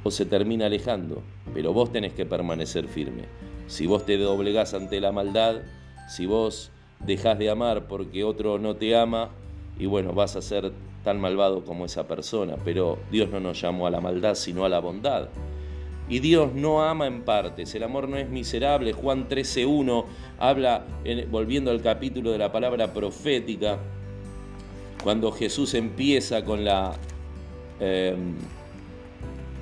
o 0.03 0.11
se 0.11 0.27
termina 0.27 0.67
alejando. 0.67 1.23
Pero 1.55 1.73
vos 1.73 1.93
tenés 1.93 2.13
que 2.13 2.27
permanecer 2.27 2.89
firme. 2.89 3.25
Si 3.67 3.87
vos 3.87 4.07
te 4.07 4.17
doblegás 4.17 4.75
ante 4.75 5.01
la 5.01 5.13
maldad, 5.13 5.57
si 6.09 6.27
vos 6.27 6.71
dejás 7.05 7.39
de 7.39 7.51
amar 7.51 7.89
porque 7.89 8.25
otro 8.25 8.59
no 8.59 8.77
te 8.77 8.97
ama, 8.97 9.31
y 9.79 9.87
bueno, 9.87 10.13
vas 10.13 10.37
a 10.37 10.43
ser 10.43 10.73
tan 11.05 11.21
malvado 11.21 11.65
como 11.65 11.85
esa 11.85 12.09
persona. 12.09 12.57
Pero 12.65 12.99
Dios 13.11 13.31
no 13.31 13.41
nos 13.41 13.61
llamó 13.61 13.87
a 13.87 13.91
la 13.91 14.01
maldad, 14.01 14.35
sino 14.35 14.65
a 14.65 14.69
la 14.69 14.81
bondad. 14.81 15.29
Y 16.09 16.21
Dios 16.21 16.55
no 16.55 16.83
ama 16.83 17.07
en 17.07 17.23
partes, 17.23 17.75
el 17.75 17.83
amor 17.83 18.09
no 18.09 18.17
es 18.17 18.29
miserable. 18.29 18.93
Juan 18.93 19.29
13.1 19.29 20.05
habla, 20.39 20.87
volviendo 21.31 21.73
al 21.73 21.83
capítulo 21.83 22.31
de 22.31 22.39
la 22.39 22.53
palabra 22.53 22.93
profética, 22.93 23.79
cuando 25.03 25.33
Jesús 25.33 25.75
empieza 25.75 26.45
con 26.45 26.65
la... 26.65 26.97
Em, 27.81 28.35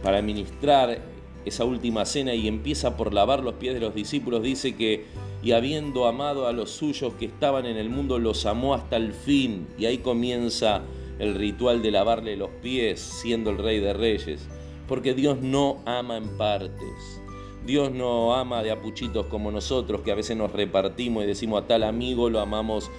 para 0.02 0.20
ministrar 0.20 0.98
esa 1.46 1.64
última 1.64 2.04
cena 2.04 2.34
y 2.34 2.46
empieza 2.46 2.94
por 2.94 3.14
lavar 3.14 3.42
los 3.42 3.54
pies 3.54 3.72
de 3.72 3.80
los 3.80 3.94
discípulos, 3.94 4.42
dice 4.42 4.76
que, 4.76 5.06
y 5.42 5.52
habiendo 5.52 6.06
amado 6.06 6.46
a 6.46 6.52
los 6.52 6.70
suyos 6.70 7.14
que 7.14 7.24
estaban 7.24 7.64
en 7.64 7.78
el 7.78 7.88
mundo, 7.88 8.18
los 8.18 8.44
amó 8.44 8.74
hasta 8.74 8.96
el 8.96 9.14
fin. 9.14 9.66
Y 9.78 9.86
ahí 9.86 9.98
comienza 9.98 10.82
el 11.18 11.34
ritual 11.34 11.80
de 11.80 11.90
lavarle 11.90 12.36
los 12.36 12.50
pies, 12.62 13.00
siendo 13.00 13.48
el 13.48 13.56
rey 13.56 13.80
de 13.80 13.94
reyes 13.94 14.46
porque 14.88 15.14
Dios 15.14 15.40
no 15.40 15.78
ama 15.86 16.16
en 16.16 16.36
partes. 16.36 17.20
Dios 17.66 17.90
no 17.92 18.34
ama 18.34 18.62
de 18.62 18.70
apuchitos 18.70 19.26
como 19.26 19.50
nosotros, 19.50 20.02
que 20.02 20.12
a 20.12 20.14
veces 20.14 20.36
nos 20.36 20.52
repartimos 20.52 21.24
y 21.24 21.26
decimos 21.26 21.62
a 21.62 21.66
tal 21.66 21.82
amigo 21.82 22.28
lo 22.28 22.40
amamos 22.40 22.90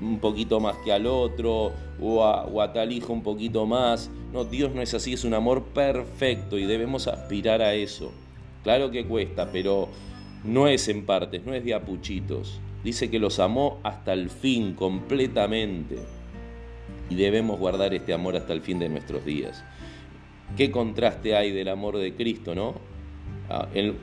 un 0.00 0.20
poquito 0.20 0.60
más 0.60 0.76
que 0.78 0.92
al 0.92 1.06
otro, 1.06 1.72
o 2.00 2.24
a, 2.24 2.72
tal 2.72 2.92
hijo 2.92 3.12
un 3.12 3.22
poquito 3.22 3.66
más. 3.66 4.10
No, 4.32 4.44
Dios 4.44 4.74
no 4.74 4.82
es 4.82 4.94
así, 4.94 5.12
es 5.12 5.24
un 5.24 5.34
amor 5.34 5.62
perfecto 5.62 6.58
y 6.58 6.64
debemos 6.64 7.08
aspirar 7.08 7.62
a 7.62 7.74
eso. 7.74 8.12
Claro 8.62 8.90
que 8.90 9.04
cuesta, 9.04 9.50
pero 9.52 9.88
no 10.44 10.68
es 10.68 10.88
en 10.88 11.04
partes, 11.06 11.44
no 11.44 11.54
es 11.54 11.64
de 11.64 11.74
apuchitos. 11.74 12.60
Dice 12.82 13.10
que 13.10 13.18
los 13.18 13.38
amó 13.38 13.78
hasta 13.82 14.12
el 14.12 14.30
fin, 14.30 14.74
completamente. 14.74 15.98
Y 17.10 17.14
debemos 17.14 17.58
guardar 17.58 17.94
este 17.94 18.12
amor 18.12 18.36
hasta 18.36 18.52
el 18.52 18.60
fin 18.60 18.78
de 18.78 18.88
nuestros 18.88 19.24
días. 19.24 19.64
Qué 20.56 20.70
contraste 20.70 21.34
hay 21.34 21.50
del 21.50 21.68
amor 21.68 21.98
de 21.98 22.14
Cristo, 22.14 22.54
¿no? 22.54 22.74
Ah, 23.50 23.68
en, 23.74 23.98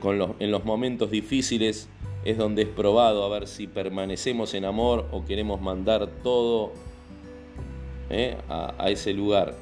los, 0.50 0.64
momentos 0.64 1.10
difíciles 1.10 1.88
es 2.24 2.38
donde 2.38 2.62
es 2.62 2.68
probado 2.68 3.24
a 3.24 3.28
ver 3.28 3.48
si 3.48 3.66
permanecemos 3.66 4.54
en 4.54 4.64
amor 4.64 5.08
o 5.10 5.24
queremos 5.24 5.60
mandar 5.60 6.06
todo 6.22 6.72
¿eh? 8.08 8.36
a, 8.48 8.88
ese 8.88 9.12
lugar, 9.12 9.56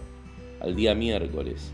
al 0.61 0.77
día 0.77 0.95
miércoles. 0.95 1.73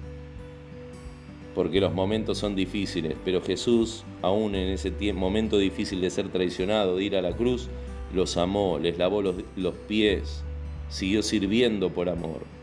Porque 1.54 1.80
los 1.80 1.94
momentos 1.94 2.38
son 2.38 2.54
difíciles, 2.54 3.16
pero 3.24 3.42
Jesús, 3.42 4.04
aún 4.22 4.54
en 4.54 4.68
ese 4.68 4.92
momento 5.12 5.58
difícil 5.58 6.00
de 6.00 6.10
ser 6.10 6.28
traicionado, 6.28 6.96
de 6.96 7.04
ir 7.04 7.16
a 7.16 7.22
la 7.22 7.32
cruz, 7.32 7.68
los 8.14 8.36
amó, 8.36 8.78
les 8.78 8.98
lavó 8.98 9.22
los 9.22 9.74
pies, 9.88 10.44
siguió 10.88 11.22
sirviendo 11.22 11.90
por 11.90 12.08
amor. 12.08 12.55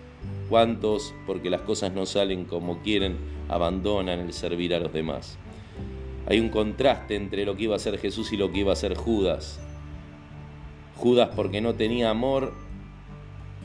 ¿Cuántos, 0.50 1.14
porque 1.26 1.50
las 1.50 1.62
cosas 1.62 1.94
no 1.94 2.06
salen 2.06 2.46
como 2.46 2.82
quieren, 2.82 3.18
abandonan 3.50 4.20
el 4.20 4.34
servir 4.34 4.74
a 4.74 4.80
los 4.80 4.94
demás? 4.94 5.38
Hay 6.28 6.40
un 6.40 6.50
contraste 6.50 7.16
entre 7.16 7.46
lo 7.46 7.56
que 7.56 7.64
iba 7.64 7.74
a 7.74 7.78
hacer 7.78 7.98
Jesús 7.98 8.32
y 8.34 8.38
lo 8.38 8.52
que 8.52 8.60
iba 8.60 8.72
a 8.72 8.74
hacer 8.74 8.96
Judas. 8.96 9.60
Judas, 10.96 11.30
porque 11.36 11.60
no 11.60 11.74
tenía 11.74 12.10
amor, 12.10 12.54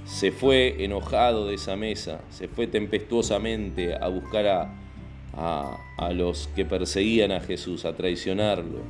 se 0.04 0.32
fue 0.32 0.82
enojado 0.84 1.46
de 1.46 1.54
esa 1.54 1.76
mesa, 1.76 2.22
se 2.30 2.48
fue 2.48 2.66
tempestuosamente 2.66 3.94
a 3.94 4.08
buscar 4.08 4.46
a, 4.46 5.78
a, 5.96 6.12
los 6.12 6.48
que 6.56 6.64
perseguían 6.64 7.32
a 7.32 7.40
Jesús, 7.40 7.84
a 7.84 7.94
traicionarlo. 7.94 8.80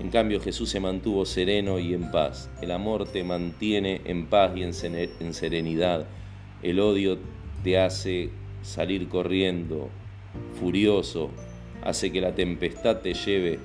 En 0.00 0.10
cambio 0.10 0.40
Jesús 0.40 0.70
se 0.70 0.80
mantuvo 0.80 1.24
sereno 1.26 1.78
y 1.78 1.94
en 1.94 2.10
paz. 2.10 2.50
El 2.60 2.70
amor 2.70 3.06
te 3.08 3.22
mantiene 3.22 4.00
en 4.04 4.26
paz 4.26 4.52
y 4.56 4.62
en 4.62 5.34
serenidad. 5.34 6.06
El 6.66 6.80
odio 6.80 7.18
te 7.62 7.78
hace 7.78 8.30
salir 8.62 9.08
corriendo, 9.08 9.88
furioso, 10.58 11.30
hace 11.84 12.10
que 12.10 12.20
la 12.20 12.34
tempestad 12.34 13.02
te 13.02 13.14
lleve 13.14 13.60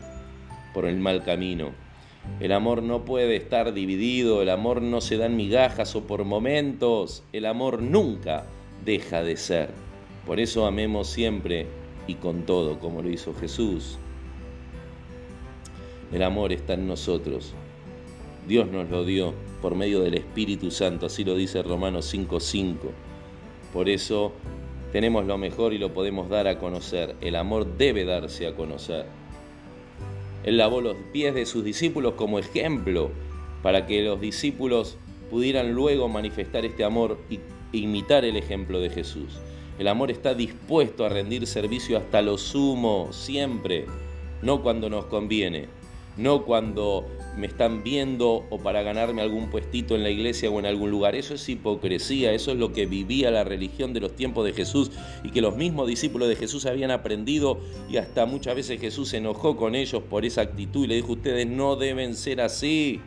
por 0.72 0.86
el 0.86 0.98
mal 0.98 1.24
camino. 1.24 1.72
El 2.40 2.52
amor 2.52 2.84
no 2.84 3.04
puede 3.04 3.38
estar 3.38 3.74
dividido, 3.74 4.44
el 4.44 4.50
amor 4.50 4.84
no 4.84 5.02
se 5.02 5.18
da 5.18 5.26
en 5.26 5.36
migajas 5.36 5.96
o 5.96 6.06
por 6.06 6.26
momentos, 6.26 7.24
el 7.34 7.48
amor 7.48 7.82
nunca 7.82 8.46
deja 8.86 9.24
de 9.24 9.36
ser. 9.36 9.72
Por 10.28 10.40
eso 10.40 10.68
amemos 10.68 11.08
siempre 11.08 11.66
y 12.06 12.14
con 12.14 12.44
todo, 12.44 12.78
como 12.78 13.02
lo 13.02 13.10
hizo 13.10 13.34
Jesús. 13.34 13.98
El 16.14 16.22
amor 16.22 16.54
está 16.54 16.76
en 16.76 16.86
nosotros. 16.86 17.56
Dios 18.48 18.70
nos 18.72 18.92
lo 18.92 19.04
dio 19.06 19.34
por 19.62 19.76
medio 19.76 20.02
del 20.02 20.16
Espíritu 20.16 20.72
Santo, 20.72 21.06
así 21.06 21.24
lo 21.24 21.36
dice 21.36 21.62
Romanos 21.62 22.06
5:5. 22.14 22.92
Por 23.74 23.90
eso 23.90 24.34
tenemos 24.92 25.26
lo 25.26 25.38
mejor 25.38 25.74
y 25.74 25.78
lo 25.78 25.94
podemos 25.94 26.30
dar 26.30 26.48
a 26.48 26.60
conocer. 26.60 27.16
El 27.22 27.36
amor 27.36 27.78
debe 27.78 28.04
darse 28.04 28.48
a 28.48 28.56
conocer. 28.56 29.06
Él 30.44 30.58
lavó 30.58 30.82
los 30.82 30.96
pies 31.14 31.36
de 31.36 31.46
sus 31.46 31.64
discípulos 31.64 32.16
como 32.16 32.40
ejemplo 32.40 33.12
para 33.62 33.86
que 33.86 34.02
los 34.02 34.20
discípulos 34.20 34.98
pudieran 35.30 35.74
luego 35.74 36.10
manifestar 36.10 36.66
este 36.66 36.84
amor 36.84 37.20
e 37.30 37.40
imitar 37.72 38.26
el 38.26 38.36
ejemplo 38.36 38.80
de 38.80 38.90
Jesús. 38.90 39.40
El 39.80 39.88
amor 39.88 40.12
está 40.12 40.34
dispuesto 40.34 41.06
a 41.06 41.10
rendir 41.10 41.48
servicio 41.48 41.98
hasta 41.98 42.22
lo 42.22 42.38
sumo, 42.38 43.14
siempre, 43.14 43.86
no 44.42 44.62
cuando 44.62 44.90
nos 44.90 45.06
conviene, 45.06 45.68
no 46.18 46.44
cuando 46.44 47.06
me 47.38 47.48
están 47.48 47.84
viendo 47.84 48.46
o 48.50 48.60
para 48.60 48.84
ganarme 48.84 49.22
algún 49.22 49.50
puestito 49.50 49.96
en 49.96 50.04
la 50.04 50.10
iglesia 50.10 50.50
o 50.50 50.60
en 50.60 50.66
algún 50.66 50.92
lugar. 50.92 51.16
Eso 51.16 51.34
es 51.34 51.48
hipocresía, 51.48 52.34
eso 52.34 52.52
es 52.52 52.58
lo 52.58 52.74
que 52.74 52.86
vivía 52.86 53.32
la 53.32 53.44
religión 53.44 53.94
de 53.94 54.02
los 54.02 54.16
tiempos 54.16 54.46
de 54.46 54.54
Jesús 54.54 54.92
y 55.24 55.32
que 55.32 55.42
los 55.42 55.56
mismos 55.56 55.88
discípulos 55.88 56.28
de 56.28 56.36
Jesús 56.36 56.66
habían 56.66 56.92
aprendido 56.92 57.60
y 57.90 57.98
hasta 57.98 58.26
muchas 58.26 58.56
veces 58.56 58.80
Jesús 58.80 59.10
se 59.10 59.18
enojó 59.18 59.56
con 59.56 59.76
ellos 59.76 60.04
por 60.04 60.26
esa 60.26 60.42
actitud 60.42 60.86
y 60.86 60.88
le 60.88 60.96
dijo, 60.96 61.14
ustedes 61.14 61.48
no 61.48 61.76
deben 61.76 62.16
ser 62.16 62.42
así. 62.42 63.00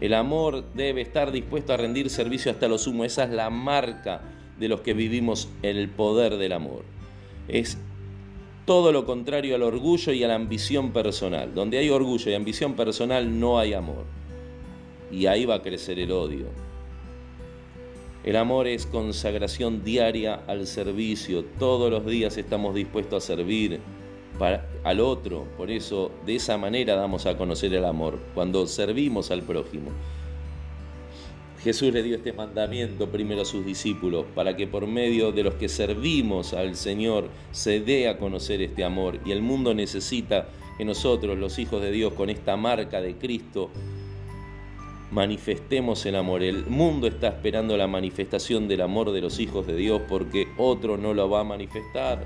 El 0.00 0.14
amor 0.14 0.64
debe 0.74 1.00
estar 1.00 1.32
dispuesto 1.32 1.72
a 1.72 1.76
rendir 1.76 2.08
servicio 2.10 2.52
hasta 2.52 2.68
lo 2.68 2.78
sumo. 2.78 3.04
Esa 3.04 3.24
es 3.24 3.30
la 3.30 3.50
marca 3.50 4.22
de 4.58 4.68
los 4.68 4.80
que 4.80 4.94
vivimos 4.94 5.48
el 5.62 5.88
poder 5.88 6.36
del 6.36 6.52
amor. 6.52 6.84
Es 7.48 7.78
todo 8.68 8.92
lo 8.92 9.06
contrario 9.06 9.54
al 9.54 9.62
orgullo 9.62 10.12
y 10.12 10.22
a 10.22 10.28
la 10.28 10.34
ambición 10.34 10.92
personal. 10.92 11.54
Donde 11.54 11.78
hay 11.78 11.88
orgullo 11.88 12.30
y 12.30 12.34
ambición 12.34 12.74
personal 12.74 13.40
no 13.40 13.58
hay 13.58 13.72
amor. 13.72 14.04
Y 15.10 15.24
ahí 15.24 15.46
va 15.46 15.54
a 15.54 15.62
crecer 15.62 15.98
el 15.98 16.12
odio. 16.12 16.48
El 18.24 18.36
amor 18.36 18.66
es 18.66 18.84
consagración 18.84 19.84
diaria 19.84 20.42
al 20.46 20.66
servicio. 20.66 21.46
Todos 21.58 21.90
los 21.90 22.04
días 22.04 22.36
estamos 22.36 22.74
dispuestos 22.74 23.24
a 23.24 23.26
servir 23.26 23.80
para, 24.38 24.68
al 24.84 25.00
otro. 25.00 25.46
Por 25.56 25.70
eso, 25.70 26.10
de 26.26 26.36
esa 26.36 26.58
manera 26.58 26.94
damos 26.94 27.24
a 27.24 27.38
conocer 27.38 27.72
el 27.72 27.86
amor, 27.86 28.18
cuando 28.34 28.66
servimos 28.66 29.30
al 29.30 29.44
prójimo. 29.44 29.92
Jesús 31.62 31.92
le 31.92 32.04
dio 32.04 32.16
este 32.16 32.32
mandamiento 32.32 33.08
primero 33.08 33.42
a 33.42 33.44
sus 33.44 33.66
discípulos 33.66 34.26
para 34.34 34.56
que 34.56 34.68
por 34.68 34.86
medio 34.86 35.32
de 35.32 35.42
los 35.42 35.54
que 35.54 35.68
servimos 35.68 36.54
al 36.54 36.76
Señor 36.76 37.28
se 37.50 37.80
dé 37.80 38.08
a 38.08 38.16
conocer 38.16 38.62
este 38.62 38.84
amor. 38.84 39.18
Y 39.24 39.32
el 39.32 39.42
mundo 39.42 39.74
necesita 39.74 40.48
que 40.76 40.84
nosotros, 40.84 41.36
los 41.36 41.58
hijos 41.58 41.82
de 41.82 41.90
Dios, 41.90 42.12
con 42.12 42.30
esta 42.30 42.56
marca 42.56 43.00
de 43.00 43.16
Cristo, 43.16 43.70
manifestemos 45.10 46.06
el 46.06 46.14
amor. 46.14 46.44
El 46.44 46.66
mundo 46.66 47.08
está 47.08 47.28
esperando 47.28 47.76
la 47.76 47.88
manifestación 47.88 48.68
del 48.68 48.82
amor 48.82 49.10
de 49.10 49.20
los 49.20 49.40
hijos 49.40 49.66
de 49.66 49.74
Dios 49.74 50.02
porque 50.08 50.46
otro 50.58 50.96
no 50.96 51.12
lo 51.12 51.28
va 51.28 51.40
a 51.40 51.44
manifestar. 51.44 52.24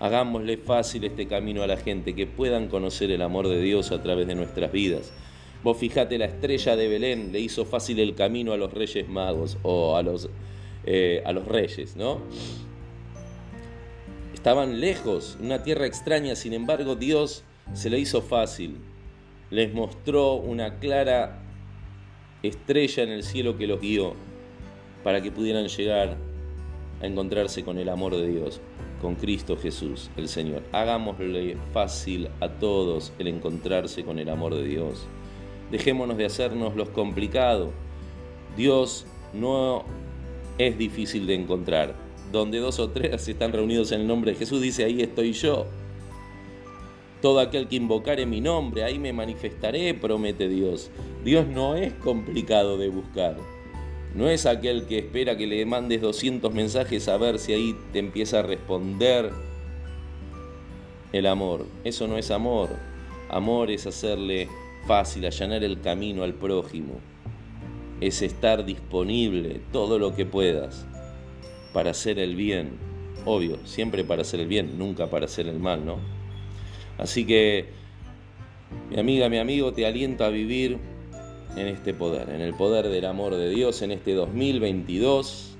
Hagámosle 0.00 0.56
fácil 0.56 1.04
este 1.04 1.26
camino 1.26 1.62
a 1.62 1.66
la 1.66 1.76
gente, 1.76 2.14
que 2.14 2.26
puedan 2.26 2.68
conocer 2.68 3.10
el 3.10 3.20
amor 3.22 3.48
de 3.48 3.60
Dios 3.60 3.92
a 3.92 4.02
través 4.02 4.26
de 4.26 4.34
nuestras 4.34 4.72
vidas. 4.72 5.12
Vos 5.66 5.78
fijate, 5.78 6.16
la 6.16 6.26
estrella 6.26 6.76
de 6.76 6.86
Belén 6.86 7.32
le 7.32 7.40
hizo 7.40 7.64
fácil 7.64 7.98
el 7.98 8.14
camino 8.14 8.52
a 8.52 8.56
los 8.56 8.72
reyes 8.72 9.08
magos 9.08 9.58
o 9.64 9.96
a 9.96 10.02
los, 10.04 10.30
eh, 10.84 11.24
a 11.26 11.32
los 11.32 11.44
reyes, 11.44 11.96
¿no? 11.96 12.20
Estaban 14.32 14.78
lejos, 14.78 15.36
una 15.40 15.64
tierra 15.64 15.84
extraña, 15.84 16.36
sin 16.36 16.52
embargo 16.52 16.94
Dios 16.94 17.42
se 17.72 17.90
le 17.90 17.98
hizo 17.98 18.22
fácil. 18.22 18.76
Les 19.50 19.74
mostró 19.74 20.34
una 20.34 20.78
clara 20.78 21.42
estrella 22.44 23.02
en 23.02 23.10
el 23.10 23.24
cielo 23.24 23.58
que 23.58 23.66
los 23.66 23.80
guió 23.80 24.14
para 25.02 25.20
que 25.20 25.32
pudieran 25.32 25.66
llegar 25.66 26.16
a 27.02 27.06
encontrarse 27.08 27.64
con 27.64 27.76
el 27.78 27.88
amor 27.88 28.14
de 28.14 28.28
Dios, 28.28 28.60
con 29.02 29.16
Cristo 29.16 29.56
Jesús, 29.56 30.12
el 30.16 30.28
Señor. 30.28 30.62
Hagámosle 30.70 31.56
fácil 31.72 32.28
a 32.38 32.50
todos 32.50 33.12
el 33.18 33.26
encontrarse 33.26 34.04
con 34.04 34.20
el 34.20 34.28
amor 34.28 34.54
de 34.54 34.62
Dios. 34.62 35.08
Dejémonos 35.70 36.16
de 36.16 36.26
hacernos 36.26 36.76
los 36.76 36.88
complicados. 36.90 37.70
Dios 38.56 39.06
no 39.32 39.84
es 40.58 40.78
difícil 40.78 41.26
de 41.26 41.34
encontrar. 41.34 41.94
Donde 42.32 42.58
dos 42.58 42.78
o 42.78 42.90
tres 42.90 43.28
están 43.28 43.52
reunidos 43.52 43.92
en 43.92 44.02
el 44.02 44.06
nombre 44.06 44.32
de 44.32 44.38
Jesús, 44.38 44.60
dice, 44.60 44.84
ahí 44.84 45.00
estoy 45.00 45.32
yo. 45.32 45.66
Todo 47.22 47.40
aquel 47.40 47.68
que 47.68 47.76
invocare 47.76 48.26
mi 48.26 48.40
nombre, 48.40 48.84
ahí 48.84 48.98
me 48.98 49.12
manifestaré, 49.12 49.94
promete 49.94 50.48
Dios. 50.48 50.90
Dios 51.24 51.46
no 51.46 51.76
es 51.76 51.92
complicado 51.94 52.78
de 52.78 52.88
buscar. 52.88 53.36
No 54.14 54.28
es 54.28 54.46
aquel 54.46 54.86
que 54.86 54.98
espera 54.98 55.36
que 55.36 55.46
le 55.46 55.64
mandes 55.66 56.00
200 56.00 56.52
mensajes 56.52 57.08
a 57.08 57.16
ver 57.16 57.38
si 57.38 57.52
ahí 57.52 57.76
te 57.92 57.98
empieza 57.98 58.40
a 58.40 58.42
responder 58.42 59.30
el 61.12 61.26
amor. 61.26 61.66
Eso 61.84 62.06
no 62.06 62.16
es 62.16 62.30
amor. 62.30 62.70
Amor 63.28 63.70
es 63.70 63.86
hacerle 63.86 64.48
fácil, 64.86 65.26
allanar 65.26 65.64
el 65.64 65.80
camino 65.80 66.22
al 66.22 66.34
prójimo. 66.34 67.00
Es 68.00 68.22
estar 68.22 68.64
disponible 68.64 69.60
todo 69.72 69.98
lo 69.98 70.14
que 70.14 70.26
puedas 70.26 70.86
para 71.72 71.90
hacer 71.90 72.18
el 72.18 72.36
bien. 72.36 72.70
Obvio, 73.24 73.58
siempre 73.64 74.04
para 74.04 74.22
hacer 74.22 74.40
el 74.40 74.46
bien, 74.46 74.78
nunca 74.78 75.10
para 75.10 75.26
hacer 75.26 75.48
el 75.48 75.58
mal, 75.58 75.84
¿no? 75.84 75.98
Así 76.98 77.26
que, 77.26 77.66
mi 78.90 78.98
amiga, 78.98 79.28
mi 79.28 79.38
amigo, 79.38 79.72
te 79.72 79.86
aliento 79.86 80.24
a 80.24 80.28
vivir 80.28 80.78
en 81.56 81.66
este 81.66 81.94
poder, 81.94 82.28
en 82.30 82.40
el 82.40 82.54
poder 82.54 82.88
del 82.88 83.06
amor 83.06 83.34
de 83.34 83.50
Dios 83.50 83.82
en 83.82 83.90
este 83.90 84.14
2022. 84.14 85.56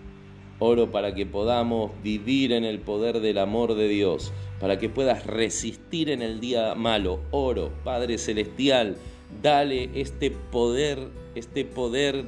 Oro 0.59 0.91
para 0.91 1.15
que 1.15 1.27
podamos 1.27 1.91
vivir 2.03 2.53
en 2.53 2.65
el 2.65 2.79
poder 2.79 3.21
del 3.21 3.37
amor 3.37 3.75
de 3.75 3.89
Dios, 3.89 4.33
para 4.59 4.79
que 4.79 4.89
puedas 4.89 5.27
resistir 5.27 6.09
en 6.09 6.23
el 6.23 6.41
día 6.41 6.75
malo. 6.75 7.21
Oro, 7.31 7.73
Padre 7.85 8.17
Celestial, 8.17 8.97
Dale 9.43 9.91
este 9.95 10.31
poder, 10.31 11.09
este 11.35 11.65
poder 11.65 12.25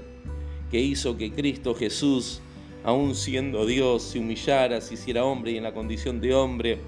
que 0.71 0.81
hizo 0.81 1.17
que 1.17 1.33
Cristo 1.33 1.75
Jesús, 1.75 2.41
aun 2.85 3.15
siendo 3.15 3.67
Dios, 3.67 4.03
se 4.03 4.19
humillara, 4.19 4.81
se 4.81 4.95
hiciera 4.95 5.25
hombre 5.25 5.53
y 5.53 5.57
en 5.57 5.63
la 5.63 5.75
condición 5.75 6.21
de 6.21 6.35
hombre, 6.35 6.79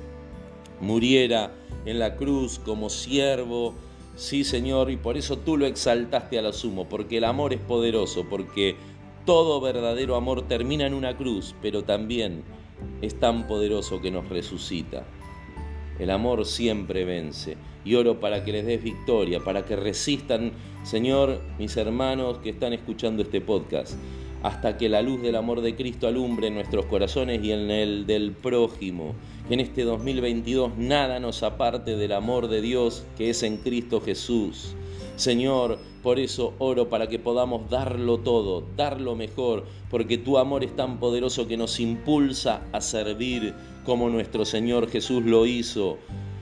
muriera 0.81 1.53
en 1.85 1.99
la 1.99 2.17
cruz 2.17 2.59
como 2.59 2.91
siervo. 2.91 3.75
Sí, 4.17 4.45
Señor, 4.45 4.91
y 4.91 4.97
por 4.97 5.17
eso 5.17 5.39
tú 5.39 5.57
lo 5.57 5.67
exaltaste 5.67 6.39
a 6.39 6.43
la 6.43 6.53
sumo, 6.53 6.89
porque 6.89 7.19
el 7.19 7.25
amor 7.25 7.53
es 7.53 7.61
poderoso, 7.61 8.27
porque 8.29 8.77
todo 9.25 9.61
verdadero 9.61 10.17
amor 10.17 10.47
termina 10.49 10.87
en 10.87 10.95
una 10.95 11.17
cruz, 11.17 11.55
pero 11.63 11.85
también 11.85 12.43
es 13.01 13.19
tan 13.19 13.47
poderoso 13.47 14.01
que 14.01 14.11
nos 14.11 14.29
resucita. 14.29 15.07
El 16.01 16.11
amor 16.11 16.47
siempre 16.47 17.05
vence 17.05 17.59
y 17.85 17.95
oro 17.95 18.21
para 18.21 18.43
que 18.43 18.53
les 18.53 18.65
des 18.65 18.83
victoria, 18.83 19.41
para 19.41 19.67
que 19.67 19.77
resistan, 19.77 20.53
Señor, 20.83 21.41
mis 21.59 21.77
hermanos 21.77 22.39
que 22.39 22.51
están 22.51 22.73
escuchando 22.73 23.23
este 23.23 23.43
podcast, 23.43 23.95
hasta 24.43 24.79
que 24.79 24.89
la 24.89 25.03
luz 25.03 25.21
del 25.21 25.37
amor 25.37 25.61
de 25.61 25.77
Cristo 25.77 26.09
alumbre 26.09 26.47
en 26.47 26.55
nuestros 26.55 26.87
corazones 26.87 27.45
y 27.45 27.53
en 27.53 27.71
el 27.71 28.07
del 28.07 28.33
prójimo. 28.33 29.15
Que 29.47 29.55
en 29.55 29.61
este 29.61 29.85
2022 29.85 30.79
nada 30.79 31.21
nos 31.21 31.43
aparte 31.43 31.97
del 31.97 32.13
amor 32.13 32.49
de 32.49 32.63
Dios 32.63 33.05
que 33.19 33.29
es 33.29 33.43
en 33.43 33.59
Cristo 33.59 34.01
Jesús. 34.01 34.75
Señor, 35.21 35.79
por 36.03 36.19
eso 36.19 36.55
oro 36.59 36.89
para 36.89 37.07
que 37.07 37.19
podamos 37.19 37.69
darlo 37.69 38.21
todo, 38.21 38.65
darlo 38.75 39.15
mejor, 39.15 39.67
porque 39.91 40.17
tu 40.17 40.39
amor 40.39 40.65
es 40.65 40.75
tan 40.75 40.99
poderoso 40.99 41.47
que 41.47 41.59
nos 41.59 41.79
impulsa 41.79 42.63
a 42.73 42.81
servir 42.81 43.53
como 43.85 44.09
nuestro 44.09 44.47
Señor 44.47 44.89
Jesús 44.89 45.23
lo 45.27 45.45
hizo. 45.45 45.99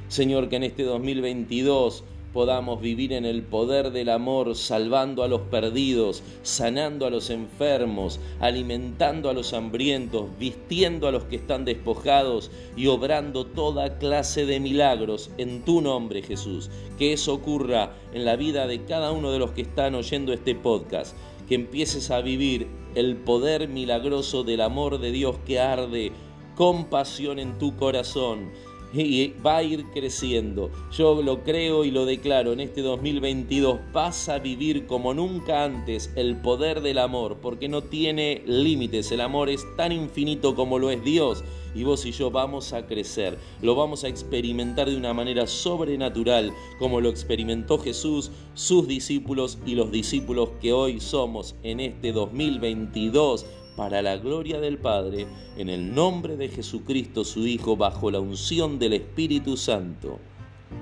Señor, 0.06 0.48
que 0.48 0.56
en 0.56 0.62
este 0.62 0.84
2022 0.84 2.04
podamos 2.38 2.80
vivir 2.80 3.14
en 3.14 3.24
el 3.24 3.42
poder 3.42 3.90
del 3.90 4.10
amor, 4.10 4.54
salvando 4.54 5.24
a 5.24 5.28
los 5.28 5.40
perdidos, 5.40 6.22
sanando 6.44 7.04
a 7.04 7.10
los 7.10 7.30
enfermos, 7.30 8.20
alimentando 8.38 9.28
a 9.28 9.32
los 9.32 9.52
hambrientos, 9.52 10.26
vistiendo 10.38 11.08
a 11.08 11.10
los 11.10 11.24
que 11.24 11.34
están 11.34 11.64
despojados 11.64 12.52
y 12.76 12.86
obrando 12.86 13.44
toda 13.44 13.98
clase 13.98 14.46
de 14.46 14.60
milagros 14.60 15.32
en 15.36 15.64
tu 15.64 15.80
nombre, 15.80 16.22
Jesús. 16.22 16.70
Que 16.96 17.12
eso 17.12 17.34
ocurra 17.34 17.96
en 18.14 18.24
la 18.24 18.36
vida 18.36 18.68
de 18.68 18.84
cada 18.84 19.10
uno 19.10 19.32
de 19.32 19.40
los 19.40 19.50
que 19.50 19.62
están 19.62 19.96
oyendo 19.96 20.32
este 20.32 20.54
podcast. 20.54 21.16
Que 21.48 21.56
empieces 21.56 22.12
a 22.12 22.20
vivir 22.20 22.68
el 22.94 23.16
poder 23.16 23.66
milagroso 23.66 24.44
del 24.44 24.60
amor 24.60 25.00
de 25.00 25.10
Dios 25.10 25.38
que 25.44 25.58
arde 25.58 26.12
con 26.54 26.84
pasión 26.84 27.40
en 27.40 27.58
tu 27.58 27.74
corazón 27.74 28.52
y 28.92 29.34
va 29.44 29.58
a 29.58 29.62
ir 29.62 29.84
creciendo. 29.92 30.70
Yo 30.92 31.22
lo 31.22 31.42
creo 31.44 31.84
y 31.84 31.90
lo 31.90 32.06
declaro, 32.06 32.52
en 32.52 32.60
este 32.60 32.82
2022 32.82 33.78
vas 33.92 34.28
a 34.28 34.38
vivir 34.38 34.86
como 34.86 35.14
nunca 35.14 35.64
antes 35.64 36.10
el 36.16 36.36
poder 36.36 36.80
del 36.80 36.98
amor, 36.98 37.38
porque 37.42 37.68
no 37.68 37.82
tiene 37.82 38.42
límites, 38.46 39.12
el 39.12 39.20
amor 39.20 39.48
es 39.50 39.64
tan 39.76 39.92
infinito 39.92 40.54
como 40.54 40.78
lo 40.78 40.90
es 40.90 41.02
Dios. 41.04 41.44
Y 41.74 41.84
vos 41.84 42.06
y 42.06 42.12
yo 42.12 42.30
vamos 42.30 42.72
a 42.72 42.86
crecer, 42.86 43.38
lo 43.60 43.74
vamos 43.74 44.02
a 44.02 44.08
experimentar 44.08 44.88
de 44.88 44.96
una 44.96 45.12
manera 45.12 45.46
sobrenatural, 45.46 46.52
como 46.78 47.00
lo 47.00 47.10
experimentó 47.10 47.78
Jesús, 47.78 48.30
sus 48.54 48.88
discípulos 48.88 49.58
y 49.66 49.74
los 49.74 49.92
discípulos 49.92 50.48
que 50.60 50.72
hoy 50.72 50.98
somos 50.98 51.54
en 51.62 51.80
este 51.80 52.12
2022 52.12 53.44
para 53.78 54.02
la 54.02 54.16
gloria 54.16 54.58
del 54.58 54.76
Padre, 54.76 55.28
en 55.56 55.68
el 55.68 55.94
nombre 55.94 56.36
de 56.36 56.48
Jesucristo 56.48 57.24
su 57.24 57.46
Hijo, 57.46 57.76
bajo 57.76 58.10
la 58.10 58.18
unción 58.18 58.76
del 58.80 58.94
Espíritu 58.94 59.56
Santo. 59.56 60.18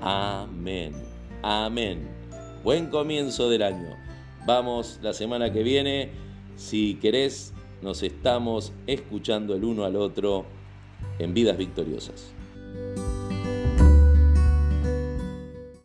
Amén. 0.01 0.93
Amén. 1.43 2.07
Buen 2.63 2.87
comienzo 2.87 3.51
del 3.51 3.61
año. 3.61 3.95
Vamos 4.47 4.97
la 5.03 5.13
semana 5.13 5.53
que 5.53 5.61
viene. 5.61 6.09
Si 6.55 6.95
querés, 6.95 7.53
nos 7.83 8.01
estamos 8.01 8.73
escuchando 8.87 9.53
el 9.53 9.63
uno 9.63 9.83
al 9.83 9.95
otro 9.95 10.45
en 11.19 11.35
vidas 11.35 11.55
victoriosas. 11.55 12.33